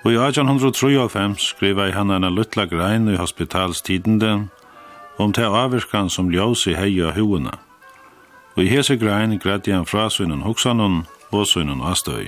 Og 0.05 0.15
i 0.15 0.17
1893 0.17 1.43
skriva 1.51 1.89
i 1.89 1.95
hann 1.95 2.15
en 2.15 2.29
luttla 2.31 2.65
grein 2.71 3.09
i 3.11 3.19
hospitalstidende 3.19 4.49
om 5.19 5.35
til 5.35 5.51
avvirkan 5.51 6.09
som 6.09 6.31
ljås 6.31 6.67
i 6.71 6.79
heia 6.79 7.11
huvudna 7.19 7.59
og 8.61 8.67
i 8.67 8.73
hese 8.75 8.99
grein 9.01 9.39
gredde 9.41 9.73
han 9.73 9.87
fra 9.89 10.11
sønnen 10.13 10.43
hoksanon 10.45 11.07
og 11.33 11.47
sønnen 11.49 11.81
astøy. 11.81 12.27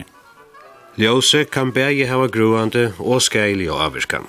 Ljøse 0.96 1.42
kan 1.44 1.74
bæge 1.76 2.06
hava 2.08 2.30
gruande 2.32 2.94
og 2.98 3.20
skeilig 3.20 3.66
og 3.68 3.82
avvirkan. 3.84 4.24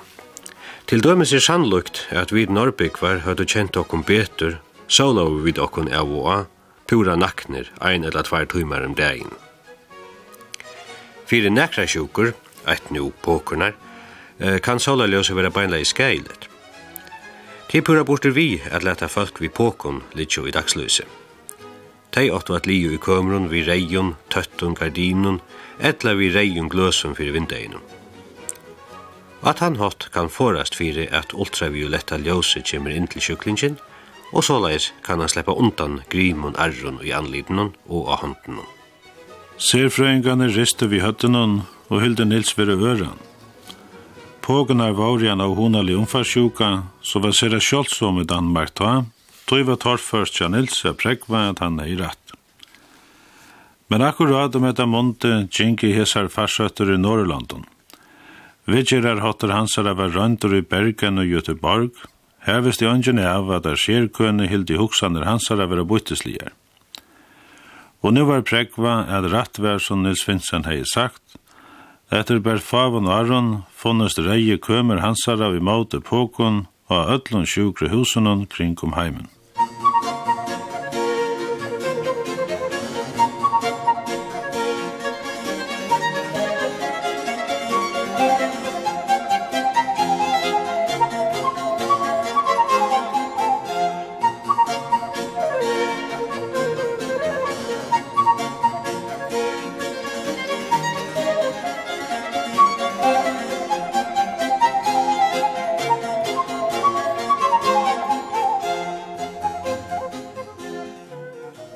Til 0.88 1.00
dømes 1.00 1.32
er 1.32 1.40
sannlukt 1.40 2.02
at 2.12 2.34
vi 2.36 2.44
norrbygvar 2.44 3.24
høyde 3.24 3.48
kjent 3.48 3.80
okkom 3.80 4.04
betur, 4.04 4.60
så 4.88 5.08
lov 5.16 5.40
vi 5.48 5.56
okkom 5.56 5.88
av 5.96 6.12
og 6.12 6.28
av, 6.34 6.44
pura 6.92 7.16
nakner 7.16 7.72
ein 7.80 8.04
eller 8.04 8.28
tvær 8.28 8.52
tøymar 8.52 8.84
om 8.84 9.00
dagen. 9.00 9.32
Fyrir 11.24 11.56
nekra 11.56 11.88
sjukur, 11.88 12.36
eit 12.68 12.92
nu 12.92 13.14
pokurnar, 13.24 13.80
kan 14.60 14.80
sola 14.80 15.08
løse 15.08 15.40
vera 15.40 15.56
beinla 15.56 15.80
i 15.80 15.88
skeilet. 15.88 16.50
Tipura 17.72 18.04
bortur 18.04 18.36
vi 18.36 18.60
at 18.72 18.84
leta 18.84 19.08
folk 19.08 19.40
vi 19.40 19.48
pokun 19.48 20.04
litjo 20.20 20.44
i 20.44 20.52
dagsløse. 20.52 21.23
Tei 22.14 22.30
åttu 22.30 22.54
at 22.54 22.68
liu 22.70 22.94
i 22.94 23.00
kømrun 23.02 23.50
vi 23.50 23.64
reion, 23.66 24.14
tøttun 24.30 24.76
gardinun, 24.78 25.40
etla 25.82 26.14
vi 26.14 26.30
reion 26.34 26.70
gløsum 26.70 27.16
fyrir 27.18 27.34
vindeginum. 27.34 27.82
At 29.44 29.60
han 29.60 29.80
hatt 29.82 30.08
kan 30.14 30.30
forast 30.30 30.78
fyrir 30.78 31.10
at 31.12 31.34
ultravioletta 31.34 32.20
ljósi 32.22 32.62
kemur 32.64 32.94
inn 32.94 33.10
til 33.10 33.26
sjuklingin, 33.26 33.80
og 34.32 34.46
såleis 34.46 34.92
kan 35.04 35.20
han 35.20 35.30
sleppa 35.30 35.58
undan 35.58 36.00
grimun 36.10 36.56
arrun 36.58 37.02
i 37.04 37.12
anlidnun 37.12 37.74
og 37.90 38.08
av 38.14 38.24
håndnun. 38.24 38.70
Serfrøyngane 39.58 40.48
ristu 40.54 40.88
vi 40.90 41.02
høttunun 41.04 41.62
og 41.90 42.02
hylde 42.02 42.26
Nils 42.26 42.54
vire 42.58 42.78
øran. 42.78 43.20
Pågunar 44.44 44.94
vaurian 44.98 45.42
av 45.42 45.54
honalig 45.56 45.96
umfarsjuka, 45.96 46.84
så 47.02 47.20
var 47.24 47.32
sera 47.32 47.60
sjálfsom 47.60 48.22
i 48.22 48.26
Danmark 48.28 48.74
ta, 48.76 49.06
tog 49.54 49.68
var 49.70 49.78
torrførst 49.78 50.40
ja 50.42 50.48
Nils 50.50 50.80
er 50.82 50.96
prekva 50.98 51.44
at 51.52 51.60
han 51.62 51.76
er 51.78 51.92
rett. 52.00 52.32
Men 53.86 54.02
akkurat 54.02 54.56
om 54.58 54.64
etter 54.66 54.88
månte 54.90 55.34
gjenk 55.54 55.84
hesar 55.94 56.26
farsøtter 56.34 56.90
i 56.90 56.98
Norrlanden. 56.98 57.68
Vidger 58.66 59.06
er 59.06 59.22
hotter 59.22 59.54
hans 59.54 59.78
er 59.78 59.94
var 59.94 60.10
i 60.58 60.62
Bergen 60.62 61.20
og 61.22 61.30
Göteborg, 61.30 61.92
Hevist 62.48 62.82
i 62.82 62.90
ønsken 62.90 63.20
av 63.20 63.52
at 63.54 63.68
er 63.70 63.78
skjerkøyne 63.78 64.48
hild 64.50 64.72
i 64.74 64.80
hoksaner 64.80 65.24
hans 65.24 65.52
er 65.52 65.62
vera 65.62 65.86
bøyteslier. 65.86 66.50
Og 68.02 68.14
nu 68.14 68.26
var 68.26 68.42
prekva 68.42 69.06
at 69.06 69.30
rett 69.30 69.62
vær 69.62 69.78
som 69.78 70.02
Nils 70.02 70.26
Finsen 70.26 70.66
hei 70.66 70.82
sagt, 70.84 71.38
Etter 72.10 72.42
Berfavan 72.42 73.06
og 73.06 73.14
Aron 73.20 73.54
funnest 73.70 74.18
reie 74.18 74.58
kømer 74.58 75.06
hansara 75.06 75.54
vi 75.54 75.62
måte 75.62 76.02
påkon 76.02 76.66
og 76.90 77.16
öllun 77.16 77.46
sjukre 77.46 77.94
husunan 77.94 78.46
kring 78.46 78.76
om 78.82 78.98
heimen. 78.98 79.30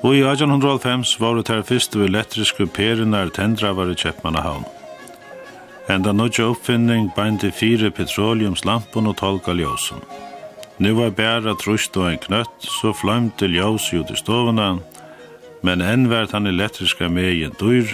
og 0.08 0.16
i 0.16 0.22
1805 0.24 1.02
var 1.20 1.34
det 1.36 1.50
her 1.52 1.62
fyrstu 1.68 1.98
elektriske 2.06 2.64
perinar 2.66 3.28
tendravar 3.28 3.90
i 3.92 3.96
Kjeppmannahavn. 3.98 4.64
Enda 5.92 6.14
nødja 6.16 6.46
oppfinning 6.48 7.10
beindi 7.16 7.50
fire 7.52 7.90
petroleumslampon 7.90 9.10
og 9.10 9.18
tolka 9.20 9.52
ljósum. 9.52 10.00
Nu 10.78 10.94
var 10.96 11.12
bæra 11.12 11.54
trust 11.60 11.96
og 11.96 12.08
en 12.08 12.18
knøtt, 12.24 12.56
så 12.80 12.94
flamte 12.96 13.50
ljós 13.52 13.90
ut 13.92 14.08
i 14.10 14.16
stovuna, 14.16 14.78
men 15.62 15.84
enn 15.84 16.08
vært 16.08 16.32
han 16.32 16.48
elektriska 16.48 17.12
megin 17.12 17.56
dyr, 17.60 17.92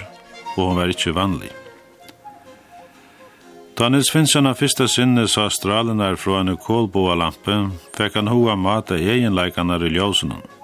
og 0.55 0.61
hon 0.69 0.79
var 0.79 0.95
ikkje 0.95 1.17
vanlig. 1.19 1.51
Da 3.75 3.89
Nils 3.89 4.11
Finsen 4.13 4.47
av 4.47 4.61
fyrsta 4.61 4.87
sinne 4.87 5.27
sa 5.27 5.49
stralenar 5.49 6.15
fra 6.15 6.45
en 6.45 6.55
kolboa 6.55 7.19
lampe, 7.19 7.65
fekk 7.97 8.21
han 8.21 8.31
hoa 8.31 8.55
mata 8.55 8.95
egenleikanar 8.95 9.83
i 9.83 9.97
ljósunan. 9.97 10.54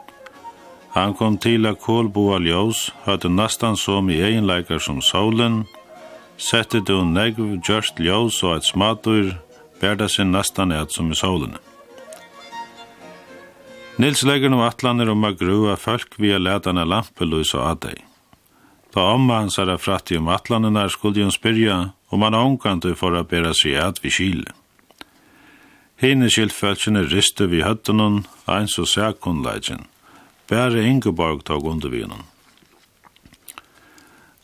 Han 0.93 1.13
kom 1.15 1.37
til 1.39 1.65
at 1.69 1.79
kålboa 1.79 2.41
ljós, 2.43 2.89
hadde 3.05 3.31
nastan 3.31 3.77
som 3.79 4.09
i 4.09 4.19
egenleikar 4.19 4.81
som 4.83 4.99
solen, 5.01 5.63
sette 6.37 6.81
du 6.83 6.97
negv 7.07 7.61
gjørst 7.63 8.01
ljós 8.03 8.41
og 8.43 8.57
et 8.57 8.67
smadur, 8.67 9.35
berda 9.79 10.09
sin 10.09 10.33
nastan 10.35 10.71
et 10.75 10.91
som 10.91 11.11
i 11.11 11.15
solen. 11.15 11.55
Nils 14.01 14.23
legger 14.23 14.49
nu 14.49 14.63
atlaner 14.65 15.09
om 15.13 15.23
a 15.23 15.31
grua 15.31 15.75
folk 15.77 16.15
via 16.17 16.39
letane 16.39 16.83
lampelus 16.85 17.53
og 17.53 17.67
adeg. 17.69 17.99
Da 18.91 19.13
omma 19.13 19.39
hans 19.39 19.59
er 19.59 19.77
fratti 19.77 20.17
om 20.17 20.27
atlanene 20.27 20.87
skulle 20.89 21.23
hun 21.23 21.31
spyrja 21.31 21.77
om 22.11 22.21
han 22.25 22.35
omkantu 22.35 22.95
for 22.99 23.15
å 23.15 23.23
bæra 23.23 23.53
seg 23.55 23.77
at 23.79 24.01
vi 24.03 24.11
kile. 24.11 24.51
Hine 26.01 26.31
skiltfølgene 26.33 27.05
riste 27.07 27.45
vi 27.47 27.61
høttenon, 27.61 28.23
eins 28.49 28.79
og 28.81 28.89
sakunleidjen. 28.89 29.85
Bære 30.51 30.83
Ingeborg 30.83 31.45
tog 31.47 31.63
undervinen. 31.63 32.25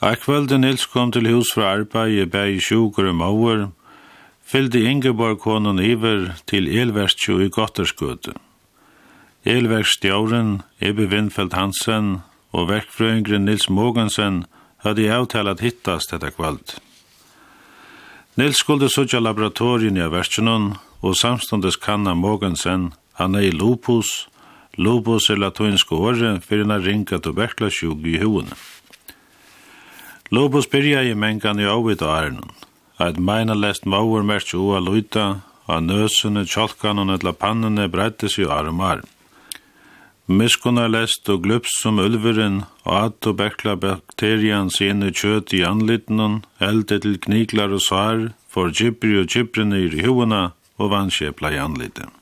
Akvelden 0.01 0.61
Nils 0.61 0.85
kom 0.87 1.11
til 1.11 1.27
hus 1.27 1.49
fra 1.51 1.73
arbeid 1.73 2.21
i 2.21 2.25
bæg 2.31 2.61
sjukker 2.63 3.09
og 3.09 3.15
mauer, 3.19 3.63
fylde 4.47 4.85
Ingeborg 4.87 5.41
konen 5.43 5.81
iver 5.83 6.29
til 6.47 6.69
elverstjo 6.71 7.41
i 7.43 7.49
Gotterskøte. 7.49 8.37
Elverstjåren, 9.43 10.61
Ebbe 10.79 11.09
Windfeldt 11.11 11.53
Hansen 11.53 12.21
og 12.55 12.69
verkfrøyngren 12.71 13.43
Nils 13.45 13.67
Mogensen 13.69 14.45
hadde 14.87 15.11
avtalat 15.11 15.59
hittast 15.59 16.15
dette 16.15 16.31
kvöld. 16.39 16.77
Nils 18.37 18.63
skulle 18.63 18.87
sutja 18.89 19.19
laboratorien 19.19 19.97
i 19.97 20.07
verstjonen 20.07 20.77
og 21.01 21.19
samståndes 21.19 21.75
kanna 21.75 22.13
Mogensen, 22.13 22.93
han 23.19 23.35
er 23.35 23.49
i 23.49 23.51
lupus, 23.51 24.29
lupus 24.77 25.29
er 25.29 25.41
latinska 25.41 25.95
åre 25.95 26.37
fyrir 26.45 26.65
en 26.65 26.83
ringa 26.83 27.19
tuberkulasjúk 27.19 28.05
i 28.05 28.17
huvudene. 28.21 28.57
Lupus 30.31 30.67
byrja 30.69 31.03
i 31.07 31.13
mengan 31.15 31.59
i 31.59 31.67
avvitt 31.67 32.01
og 32.03 32.13
ærenon. 32.13 32.55
Eit 32.99 33.19
meina 33.19 33.55
lest 33.55 33.85
mauer 33.85 34.23
merk 34.25 34.53
ua 34.53 34.79
luita, 34.81 35.27
a 35.67 35.79
nøsene, 35.79 36.45
tjolkanon 36.45 37.13
etla 37.13 37.33
pannene 37.33 37.87
brettis 37.91 38.37
i 38.39 38.47
arm 38.47 38.81
arm. 38.81 39.05
Miskona 40.27 40.89
lest 40.91 41.29
og 41.31 41.45
glups 41.45 41.77
som 41.81 42.01
ulveren, 42.03 42.65
og 42.83 42.95
at 42.99 43.19
tuberkla 43.23 43.77
bakterian 43.79 44.67
sine 44.73 45.13
kjøt 45.15 45.53
i 45.55 45.63
anlittenon, 45.63 46.41
elde 46.59 46.99
til 46.99 47.15
kniklar 47.23 47.71
og 47.71 47.85
svar, 47.85 48.27
for 48.51 48.73
gibri 48.75 49.15
og 49.21 49.31
gibrene 49.31 49.85
i 49.85 49.91
huvudene 50.01 50.49
og 50.77 50.91
vanskjepla 50.91 51.55
i 51.55 51.61
anlittenon. 51.63 52.16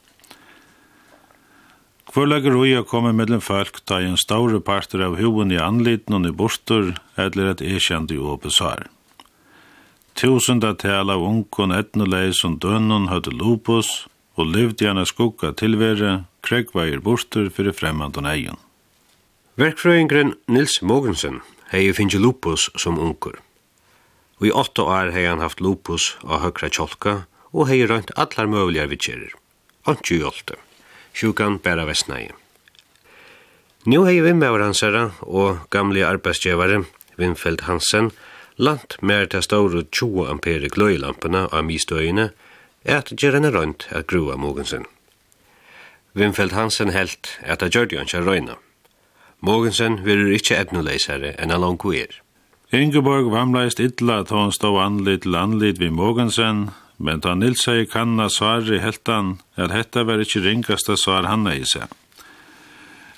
Hvor 2.16 2.30
lager 2.32 2.54
ui 2.56 2.72
å 2.80 2.86
komme 2.88 3.10
mellom 3.12 3.42
folk 3.44 3.82
ta 3.84 3.98
en 4.00 4.14
større 4.16 4.62
parter 4.64 5.02
av 5.04 5.18
hoven 5.20 5.50
i 5.52 5.58
anliten 5.60 6.16
og 6.16 6.28
i 6.30 6.32
borster, 6.32 6.94
eller 7.20 7.50
et 7.52 7.64
ekjent 7.76 8.14
i 8.16 8.16
åpesar. 8.16 8.86
Tusenda 10.16 10.70
tal 10.80 11.12
av 11.12 11.20
unkon 11.28 11.76
etnelei 11.76 12.30
som 12.32 12.54
dønnen 12.64 13.10
hadde 13.12 13.34
lupus, 13.36 14.06
og 14.40 14.48
levde 14.48 14.86
gjerne 14.86 15.04
skugga 15.04 15.52
tilvære, 15.60 16.14
kregveier 16.40 17.04
borster 17.04 17.50
fyrir 17.52 17.76
fremmand 17.76 18.16
og 18.22 18.30
egen. 18.32 18.62
Verkfrøyngren 19.60 20.38
Nils 20.48 20.80
Mogensen 20.80 21.42
hei 21.74 21.90
finnje 21.98 22.22
lupus 22.24 22.70
som 22.80 22.96
unkur. 22.96 23.42
Og 24.40 24.48
i 24.48 24.54
åtta 24.56 24.88
år 24.88 25.12
hei 25.16 25.26
han 25.28 25.44
haft 25.44 25.60
lupus 25.60 26.14
av 26.24 26.46
høkra 26.48 26.72
tjolka 26.72 27.18
og 27.52 27.68
hei 27.68 27.82
røynt 27.84 28.16
allar 28.16 28.48
møvligar 28.48 28.88
vittkjerir. 28.92 29.36
Antju 29.84 30.22
hjolte 30.24 30.56
sjukan 31.16 31.60
bæra 31.64 31.88
vestnægi. 31.88 32.34
Nú 33.86 34.04
hei 34.06 34.20
vimmaur 34.22 34.64
hansara 34.64 35.12
og 35.22 35.70
gamli 35.70 36.02
arbeidsgjevare 36.04 36.84
Vimfeld 37.18 37.62
Hansen 37.70 38.12
lant 38.58 38.98
mer 39.02 39.26
til 39.26 39.44
stauru 39.44 39.84
20 39.92 40.28
ampere 40.30 40.70
gløylampene 40.74 41.46
av 41.52 41.64
mistøyene 41.68 42.32
at 42.86 43.14
gjerne 43.16 43.52
rønt 43.54 43.88
at 43.92 44.08
grua 44.08 44.36
Mogensen. 44.36 44.86
Vimfeld 46.14 46.52
Hansen 46.56 46.92
helt 46.96 47.38
at 47.44 47.64
a 47.64 47.70
gjør 47.70 47.86
det 47.86 48.26
røyna. 48.26 48.56
Mogensen 49.40 50.00
vil 50.06 50.32
ikkje 50.34 50.58
etnuleisere 50.64 51.36
enn 51.38 51.52
han 51.52 51.62
langkuer. 51.62 52.10
Ingeborg 52.74 53.30
vamleist 53.32 53.80
illa 53.80 54.22
at 54.24 54.32
hon 54.34 54.52
stå 54.52 54.78
anlit 54.82 55.22
til 55.24 55.36
anlit 55.36 55.80
vi 55.80 55.90
Mogensen, 55.90 56.72
men 56.98 57.20
da 57.20 57.36
Nils 57.36 57.64
sier 57.66 57.86
kanna 57.90 58.30
svar 58.30 58.66
i 58.72 58.80
heltan, 58.80 59.38
at 59.56 59.74
hetta 59.76 60.06
var 60.08 60.22
ikkje 60.24 60.46
ringasta 60.46 60.96
svar 60.98 61.28
han 61.30 61.48
i 61.52 61.64
seg. 61.68 61.90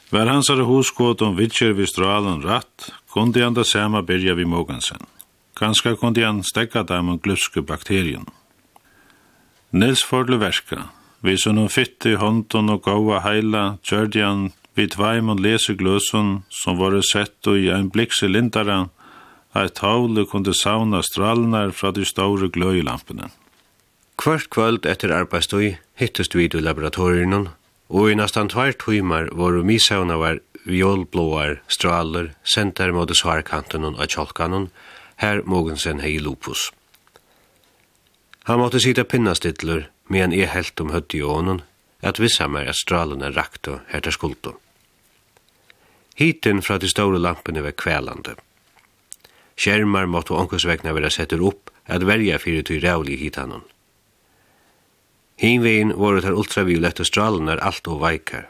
Var 0.09 0.29
hans 0.31 0.49
er 0.49 0.63
hoskått 0.63 1.21
om 1.21 1.35
vidtjer 1.35 1.73
vi 1.75 1.87
stralen 1.87 2.41
ratt, 2.41 2.89
kundi 3.11 3.43
han 3.43 3.57
da 3.57 3.65
sama 3.67 4.01
byrja 4.01 4.37
vi 4.39 4.45
Mogensen. 4.45 5.03
Ganska 5.59 5.95
kundi 5.95 6.23
han 6.23 6.43
stekka 6.43 6.83
dem 6.83 7.09
om 7.09 7.19
gluske 7.19 7.61
bakterien. 7.61 8.25
Nils 9.71 10.03
fordle 10.03 10.37
verska, 10.39 10.87
vi 11.19 11.37
som 11.37 11.57
hun 11.57 11.69
fytte 11.69 12.13
i 12.13 12.19
hånden 12.21 12.69
og 12.69 12.85
gåa 12.85 13.19
heila, 13.25 13.77
kjørdi 13.83 14.23
han 14.23 14.51
vi 14.77 14.85
tveim 14.87 15.31
og 15.33 15.41
lesegløsen 15.41 16.43
som 16.53 16.77
var 16.77 16.95
sett 17.01 17.49
og 17.49 17.57
i 17.57 17.71
en 17.73 17.89
blikse 17.89 18.29
lindara, 18.29 18.87
at 19.53 19.75
tavle 19.81 20.23
kunde 20.29 20.53
sauna 20.53 21.01
stralnar 21.01 21.73
fra 21.73 21.91
de 21.91 22.05
store 22.05 22.47
gløylampene. 22.53 23.31
Kvart 24.17 24.49
kvöld 24.49 24.85
etter 24.89 25.11
arbeidstøy 25.13 25.75
hittest 26.01 26.33
vi 26.35 26.47
i 26.49 26.61
laboratorien, 26.61 27.49
og 27.89 28.09
i 28.09 28.15
nesten 28.17 28.49
tvær 28.49 28.73
tøymer 28.73 29.29
var 29.31 29.59
misavnavar 29.61 30.39
violblåar 30.65 31.59
straler 31.69 32.31
sentar 32.43 32.91
mot 32.91 33.13
svarkanten 33.13 33.85
og 33.85 34.01
tjolkanen, 34.09 34.71
her 35.21 35.43
Mogensen 35.45 36.01
hei 36.01 36.17
lupus. 36.17 36.71
Han 38.49 38.59
måtte 38.59 38.81
sida 38.81 39.03
pinnastidler, 39.03 39.87
men 40.09 40.33
jeg 40.33 40.49
helt 40.49 40.81
om 40.81 40.91
høtt 40.95 41.13
i 41.13 41.21
ånen, 41.21 41.61
at 42.01 42.19
vissa 42.19 42.47
meg 42.47 42.67
at 42.67 42.81
stralene 42.81 43.29
rakt 43.37 43.69
her 43.69 44.01
til 44.01 44.17
skuldo. 44.17 44.57
Hiten 46.17 46.63
fra 46.65 46.81
de 46.81 46.89
store 46.89 47.21
lampene 47.21 47.61
var 47.61 47.77
kvelande. 47.77 48.33
Skjermar 49.57 50.09
måtte 50.09 50.33
ånkosvegna 50.33 50.93
være 50.97 51.13
setter 51.13 51.41
opp 51.45 51.69
at 51.85 52.05
verja 52.05 52.37
fyrir 52.41 52.65
til 52.65 52.81
rævlig 52.81 53.19
hitanen. 53.21 53.61
Hinvegin 55.37 55.93
voru 55.93 56.23
þær 56.25 56.37
ultraviolette 56.41 57.05
stralunar 57.05 57.61
alt 57.61 57.87
og 57.87 58.01
veikar. 58.01 58.47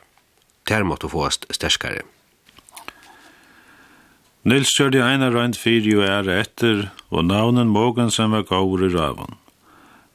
Ter 0.68 0.86
måttu 0.88 1.10
fåast 1.12 1.48
sterskare. 1.52 2.06
Nils 4.48 4.72
kjørði 4.78 5.02
eina 5.04 5.28
røynd 5.28 5.58
fyrir 5.60 5.90
jo 5.92 6.06
æra 6.08 6.38
etter, 6.40 6.86
og 7.12 7.26
navnen 7.28 7.68
mogen 7.68 8.12
sem 8.12 8.32
var 8.32 8.46
gaur 8.48 8.84
i 8.86 8.88
ravun. 8.94 9.36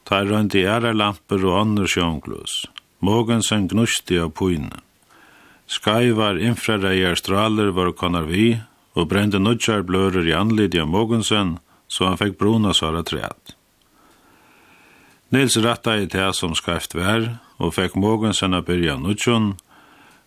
Ta 0.08 0.22
røynd 0.24 0.56
i 0.56 0.64
æra 0.64 0.94
lamper 0.96 1.44
og 1.44 1.58
annur 1.60 1.90
sjónglus. 1.92 2.62
Mogen 3.04 3.44
sem 3.44 3.68
gnusti 3.68 4.16
av 4.22 4.32
púina. 4.38 4.80
Skai 5.68 6.12
var 6.16 6.40
infrarægjar 6.40 7.20
straler 7.20 7.72
var 7.76 7.92
konar 7.92 8.24
vi, 8.28 8.56
og 8.96 9.08
brendi 9.08 9.40
nudjar 9.40 9.84
blører 9.88 10.24
i 10.28 10.36
anlidi 10.36 10.80
av 10.80 10.88
mogensen, 10.88 11.58
så 11.88 12.08
han 12.08 12.20
fekk 12.20 12.38
bruna 12.40 12.72
svara 12.72 13.04
træt. 13.04 13.56
Nils 15.32 15.56
ratta 15.56 15.96
i 15.96 16.04
det 16.04 16.34
som 16.36 16.52
skreft 16.52 16.92
vær, 16.92 17.38
og 17.56 17.72
fikk 17.72 17.94
mågen 17.96 18.34
senna 18.36 18.58
byrja 18.60 18.98
nudjon, 19.00 19.54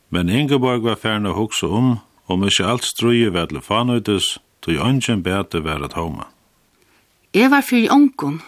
men 0.10 0.30
Ingeborg 0.34 0.82
var 0.82 0.98
færne 0.98 1.36
hoksa 1.38 1.68
om, 1.70 2.00
om 2.26 2.46
ikkje 2.48 2.66
alt 2.66 2.88
struje 2.88 3.34
ved 3.34 3.52
til 3.52 3.62
fanøytis, 3.62 4.40
tog 4.66 4.80
ønsken 4.82 5.22
bete 5.22 5.62
vær 5.62 5.84
at 5.86 5.94
homa. 5.94 6.26
Jeg 7.38 7.52
var 7.52 7.62
fyrir 7.62 7.94
ongen, 7.94 8.40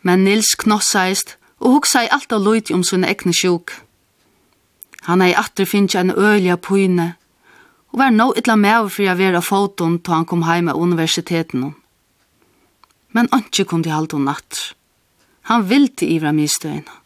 men 0.00 0.24
Nils 0.24 0.54
knossaist, 0.56 1.36
og 1.60 1.76
hoksa 1.76 2.06
i 2.06 2.08
alt 2.16 2.32
av 2.32 2.40
loyti 2.40 2.72
om 2.72 2.84
sunne 2.84 3.10
ekne 3.12 3.34
sjuk. 3.36 3.74
Han 5.04 5.20
er 5.20 5.34
i 5.34 5.36
atter 5.36 5.68
finnja 5.68 6.00
en 6.00 6.14
øyla 6.16 6.56
pøyne, 6.56 7.10
og 7.92 8.00
var 8.00 8.14
nå 8.14 8.30
ytla 8.40 8.56
med 8.56 8.88
for 8.88 9.04
jeg 9.04 9.18
vera 9.20 9.44
foton 9.44 9.98
til 10.00 10.16
han 10.16 10.24
kom 10.24 10.46
heima 10.48 10.72
av 10.72 10.80
universiteten. 10.80 11.74
Men 13.12 13.28
ikke 13.36 13.68
kom 13.68 13.84
de 13.84 13.92
halte 13.92 14.16
natt. 14.16 14.72
Han 15.50 15.66
vilti 15.68 16.08
ivra 16.16 16.32
mistøyna. 16.32 17.00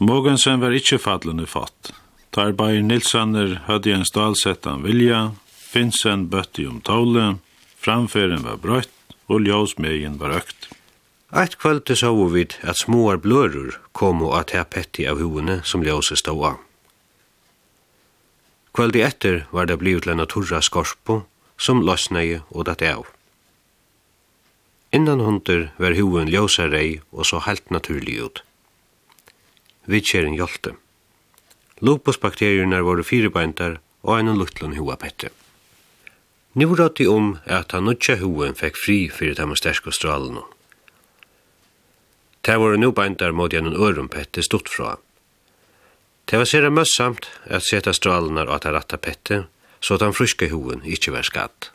Mogensen 0.00 0.62
var 0.62 0.72
ikkje 0.72 0.98
fallende 1.02 1.46
fatt. 1.46 1.92
Tar 2.32 2.54
Bayer 2.56 2.82
Nilsaner 2.82 3.58
hadde 3.66 3.92
en 3.92 4.06
stalsettan 4.08 4.84
vilja, 4.86 5.30
Finsen 5.70 6.24
bøtti 6.32 6.64
om 6.66 6.80
tåle, 6.82 7.36
framferen 7.78 8.42
var 8.42 8.56
brøtt 8.58 9.14
og 9.30 9.44
ljósmegin 9.44 10.16
var 10.18 10.32
økt. 10.40 10.70
Eit 11.30 11.54
kvöld 11.62 11.86
så 11.94 12.10
vid 12.32 12.56
at 12.62 12.80
småar 12.80 13.20
blörur 13.22 13.78
kom 13.92 14.22
og 14.22 14.34
at 14.40 14.50
her 14.50 14.64
petti 14.64 15.06
av 15.06 15.20
hovene 15.22 15.60
som 15.62 15.84
ljøse 15.86 16.16
stå 16.18 16.34
av. 16.42 16.58
Kvöldi 18.74 19.02
etter 19.06 19.46
var 19.50 19.66
det 19.66 19.78
blivit 19.78 20.06
lena 20.06 20.26
turra 20.26 20.58
skorpo 20.62 21.22
som 21.58 21.82
løsnei 21.86 22.40
og 22.50 22.66
datt 22.66 22.82
av. 22.82 23.06
Innan 24.92 25.20
hundur 25.22 25.68
var 25.78 25.94
huen 25.94 26.30
ljósa 26.30 26.66
rei 26.66 27.00
og 27.12 27.26
så 27.26 27.38
helt 27.46 27.70
naturlig 27.70 28.16
ut. 28.24 28.42
Vitskjeren 29.86 30.34
hjolte. 30.34 30.74
Lupusbakterierna 31.80 32.82
var 32.82 33.02
firebeintar 33.06 33.78
og 34.02 34.18
en 34.18 34.34
luttlun 34.34 34.74
hua 34.76 34.96
pette. 34.96 35.30
Nu 36.54 36.74
rådde 36.74 37.06
om 37.06 37.36
at 37.46 37.72
han 37.72 37.86
nutja 37.86 38.18
huen 38.18 38.56
fekk 38.58 38.76
fri 38.76 38.98
fyrir 39.08 39.38
dem 39.38 39.54
sterske 39.54 39.94
stralen. 39.94 40.40
Det 42.42 42.56
var 42.58 42.76
nu 42.76 42.90
beintar 42.90 43.32
mot 43.32 43.52
gjennom 43.52 43.76
ørum 43.78 44.08
pette 44.08 44.42
stort 44.42 44.68
fra. 44.68 44.96
Det 46.26 46.38
var 46.38 46.48
sere 46.50 46.70
møssamt 46.70 47.28
at 47.46 47.62
seta 47.62 47.92
stralenar 47.94 48.50
at 48.50 48.66
han 48.66 48.74
ratta 48.74 48.98
pette, 48.98 49.44
så 49.80 49.94
at 49.94 50.02
han 50.02 50.16
fruske 50.16 50.50
huen 50.50 50.82
ikkje 50.82 51.14
var 51.14 51.26
skatt. 51.26 51.70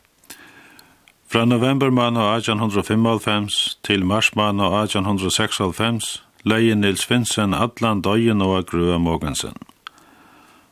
Fra 1.36 1.44
november 1.44 1.90
mann 1.92 2.16
og 2.16 2.30
1895 2.38 3.56
til 3.84 4.06
mars 4.08 4.30
mann 4.38 4.56
og 4.64 4.72
1896 4.86 6.06
leie 6.48 6.72
Nils 6.72 7.04
Finsen 7.04 7.52
atlan 7.52 8.00
døyen 8.00 8.40
og 8.40 8.70
grua 8.70 8.96
Mogensen. 8.96 9.52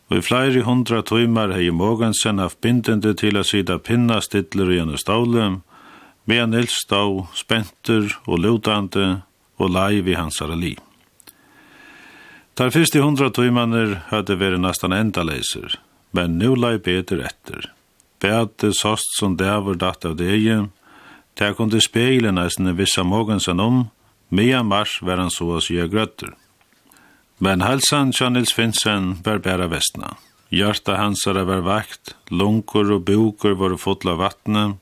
Og 0.08 0.16
i 0.16 0.24
flere 0.24 0.62
hundra 0.64 1.02
tøymer 1.04 1.52
hei 1.52 1.68
Mogensen 1.68 2.40
haft 2.40 2.62
bindende 2.64 3.12
til 3.12 3.36
å 3.36 3.44
sida 3.44 3.76
pinna 3.76 4.22
stidler 4.24 4.72
i 4.72 4.80
henne 4.80 4.96
ståle, 4.96 5.50
med 6.24 6.54
Nils 6.56 6.80
stå, 6.86 7.28
spenter 7.36 8.16
og 8.24 8.40
lutande 8.40 9.20
og 9.60 9.68
lei 9.68 10.00
vi 10.00 10.16
hans 10.16 10.40
arali. 10.40 10.78
Tar 12.56 12.72
fyrst 12.72 12.96
i 12.96 13.04
hundra 13.04 13.28
tøymaner 13.28 13.98
hadde 14.08 14.40
vært 14.40 14.64
nastan 14.64 14.96
enda 14.96 15.28
leiser, 15.28 15.76
men 16.16 16.40
nu 16.40 16.54
lei 16.56 16.78
beter 16.80 17.20
etter 17.20 17.74
spæte 18.24 18.72
sost 18.72 19.18
som 19.18 19.36
dæver 19.36 19.76
datt 19.76 20.04
av 20.08 20.16
degen, 20.16 20.70
der 21.36 21.52
kunde 21.52 21.80
speile 21.82 22.30
nesten 22.32 22.70
vissa 22.78 23.02
morgensen 23.04 23.60
om, 23.60 23.90
mea 24.30 24.62
mars 24.62 25.02
var 25.02 25.20
han 25.20 25.30
så 25.30 25.58
oss 25.58 25.68
gjør 25.68 25.90
grøtter. 25.92 26.30
Men 27.38 27.60
halsan 27.60 28.14
tja 28.16 28.30
Nils 28.30 28.54
Finsen 28.54 29.18
var 29.26 29.42
bæra 29.44 29.66
vestna. 29.68 30.14
Hjarta 30.48 30.96
hansara 30.96 31.44
var 31.44 31.64
vakt, 31.66 32.14
lunkur 32.30 32.94
og 32.94 33.04
bukur 33.04 33.58
var 33.60 33.76
fotla 33.76 34.14
av 34.14 34.22
vattnet, 34.22 34.78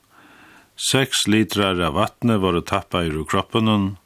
seks 0.77 1.27
litrar 1.27 1.81
av 1.83 1.97
vattnet 1.97 2.39
var 2.39 2.61
tappa 2.61 3.03
i 3.03 3.11
kroppen, 3.27 3.97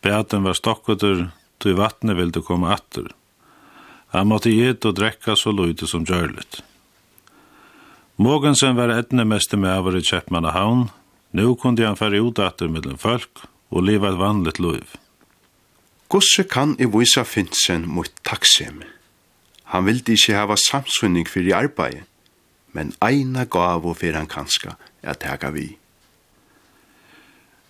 bæten 0.00 0.46
var 0.46 0.56
stokkotur, 0.56 1.28
tog 1.58 1.76
vattnet 1.76 2.16
ville 2.16 2.40
komme 2.40 2.72
atter. 2.72 3.12
Han 4.16 4.32
måtte 4.32 4.50
gjete 4.50 4.88
og 4.88 4.96
drekka 4.96 5.36
så 5.36 5.52
løyte 5.52 5.86
som 5.86 6.06
gjørlet. 6.06 6.62
Mogensen 8.20 8.76
var 8.76 8.90
etne 8.92 9.24
mest 9.24 9.54
med 9.56 9.70
över 9.72 9.96
i 9.96 10.02
Kjeppmannahavn. 10.04 10.90
Nå 11.32 11.54
kunne 11.56 11.86
han 11.86 11.96
fære 11.96 12.18
ut 12.20 12.38
att 12.38 12.60
mellom 12.60 12.98
folk 12.98 13.30
og 13.70 13.82
leva 13.82 14.08
et 14.08 14.18
vanligt 14.18 14.58
liv. 14.58 14.84
Gosse 16.08 16.42
kan 16.42 16.76
i 16.78 16.84
vise 16.84 17.24
finnsen 17.24 17.88
mot 17.88 18.10
taksem. 18.22 18.82
Han 19.64 19.86
vildi 19.86 20.12
ikke 20.12 20.34
hava 20.36 20.56
samsynning 20.56 21.28
for 21.28 21.40
i 21.40 21.52
arbeid, 21.52 22.02
men 22.72 22.92
eina 23.00 23.44
gav 23.44 23.86
og 23.86 23.96
fyrir 23.96 24.18
han 24.18 24.28
kanska 24.28 24.74
er 25.02 25.14
tega 25.14 25.50
vi. 25.50 25.78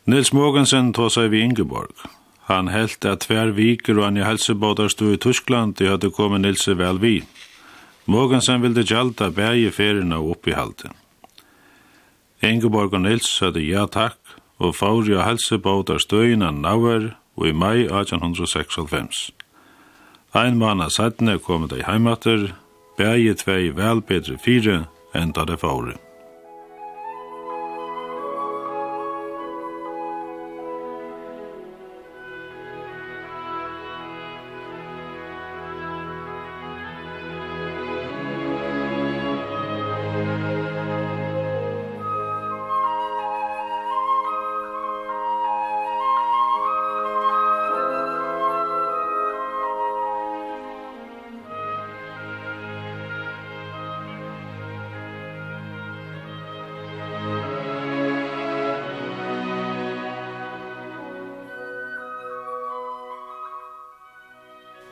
Nils 0.07 0.33
Mogensen 0.33 0.93
tog 0.93 1.13
seg 1.13 1.31
vi 1.31 1.45
Ingeborg. 1.45 1.95
Han 2.51 2.69
held 2.69 3.05
at 3.07 3.21
tver 3.21 3.55
viker 3.55 3.99
og 3.99 4.05
han 4.05 4.17
i 4.17 4.27
helsebådar 4.27 4.89
stod 4.89 5.15
i 5.15 5.23
Tyskland, 5.23 5.75
de 5.75 5.87
hadde 5.87 6.11
kommet 6.11 6.41
Nilse 6.41 6.75
vel 6.75 6.99
vi. 6.99 7.23
Mogensen 8.11 8.63
ville 8.63 8.83
gjalda 8.83 9.29
bæge 9.31 9.71
ferina 9.71 10.17
og 10.19 10.33
oppi 10.35 10.51
halde. 10.51 10.91
Ingeborg 12.43 12.95
og 12.95 13.05
Nils 13.05 13.29
søgde 13.31 13.63
ja 13.63 13.85
takk 13.87 14.19
og 14.59 14.75
fauri 14.75 15.15
og 15.15 15.23
helsebåt 15.29 15.93
av 15.95 16.01
støyina 16.03 16.51
nauer 16.51 17.13
og 17.39 17.47
i 17.47 17.55
mai 17.55 17.87
1896. 17.87 19.31
Ein 20.35 20.59
manna 20.59 20.91
sættene 20.91 21.39
kom 21.39 21.69
de 21.69 21.85
heimater, 21.87 22.51
bægi 22.99 23.35
tvei 23.45 23.71
velbedre 23.79 24.39
fire 24.43 24.85
enn 25.15 25.31
da 25.37 25.47
det 25.47 25.61
fauri. 25.63 25.95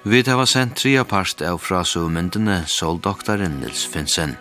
Vi 0.08 0.22
var 0.22 0.46
sendt 0.46 0.78
tria 0.80 1.02
parst 1.04 1.42
av 1.44 1.58
frasøvmyndene 1.60 2.62
Soldoktoren 2.72 3.58
Nils 3.60 3.84
Finsen. 3.92 4.38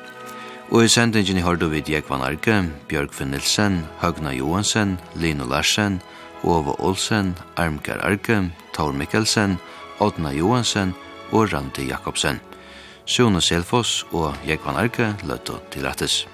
Og 0.68 0.84
i 0.84 0.90
sendingen 0.92 1.40
hørte 1.40 1.70
vi 1.72 1.80
Jekvan 1.88 2.22
Arke, 2.22 2.58
Bjørg 2.90 3.14
Finnelsen, 3.16 3.86
Høgna 4.02 4.34
Johansen, 4.36 4.98
Lino 5.16 5.48
Larsen, 5.48 6.02
Ove 6.44 6.76
Olsen, 6.84 7.38
Armkar 7.56 8.04
Arke, 8.04 8.52
Tor 8.76 8.92
Mikkelsen, 8.92 9.58
Odna 10.00 10.34
Johansen 10.36 10.94
og 11.32 11.54
Randi 11.54 11.88
Jakobsen. 11.88 12.42
Sjone 13.08 13.42
Selfoss 13.42 14.04
og 14.12 14.36
Jekvan 14.48 14.76
Arke 14.76 15.14
løtte 15.24 15.62
til 15.72 15.88
rettes. 15.88 16.26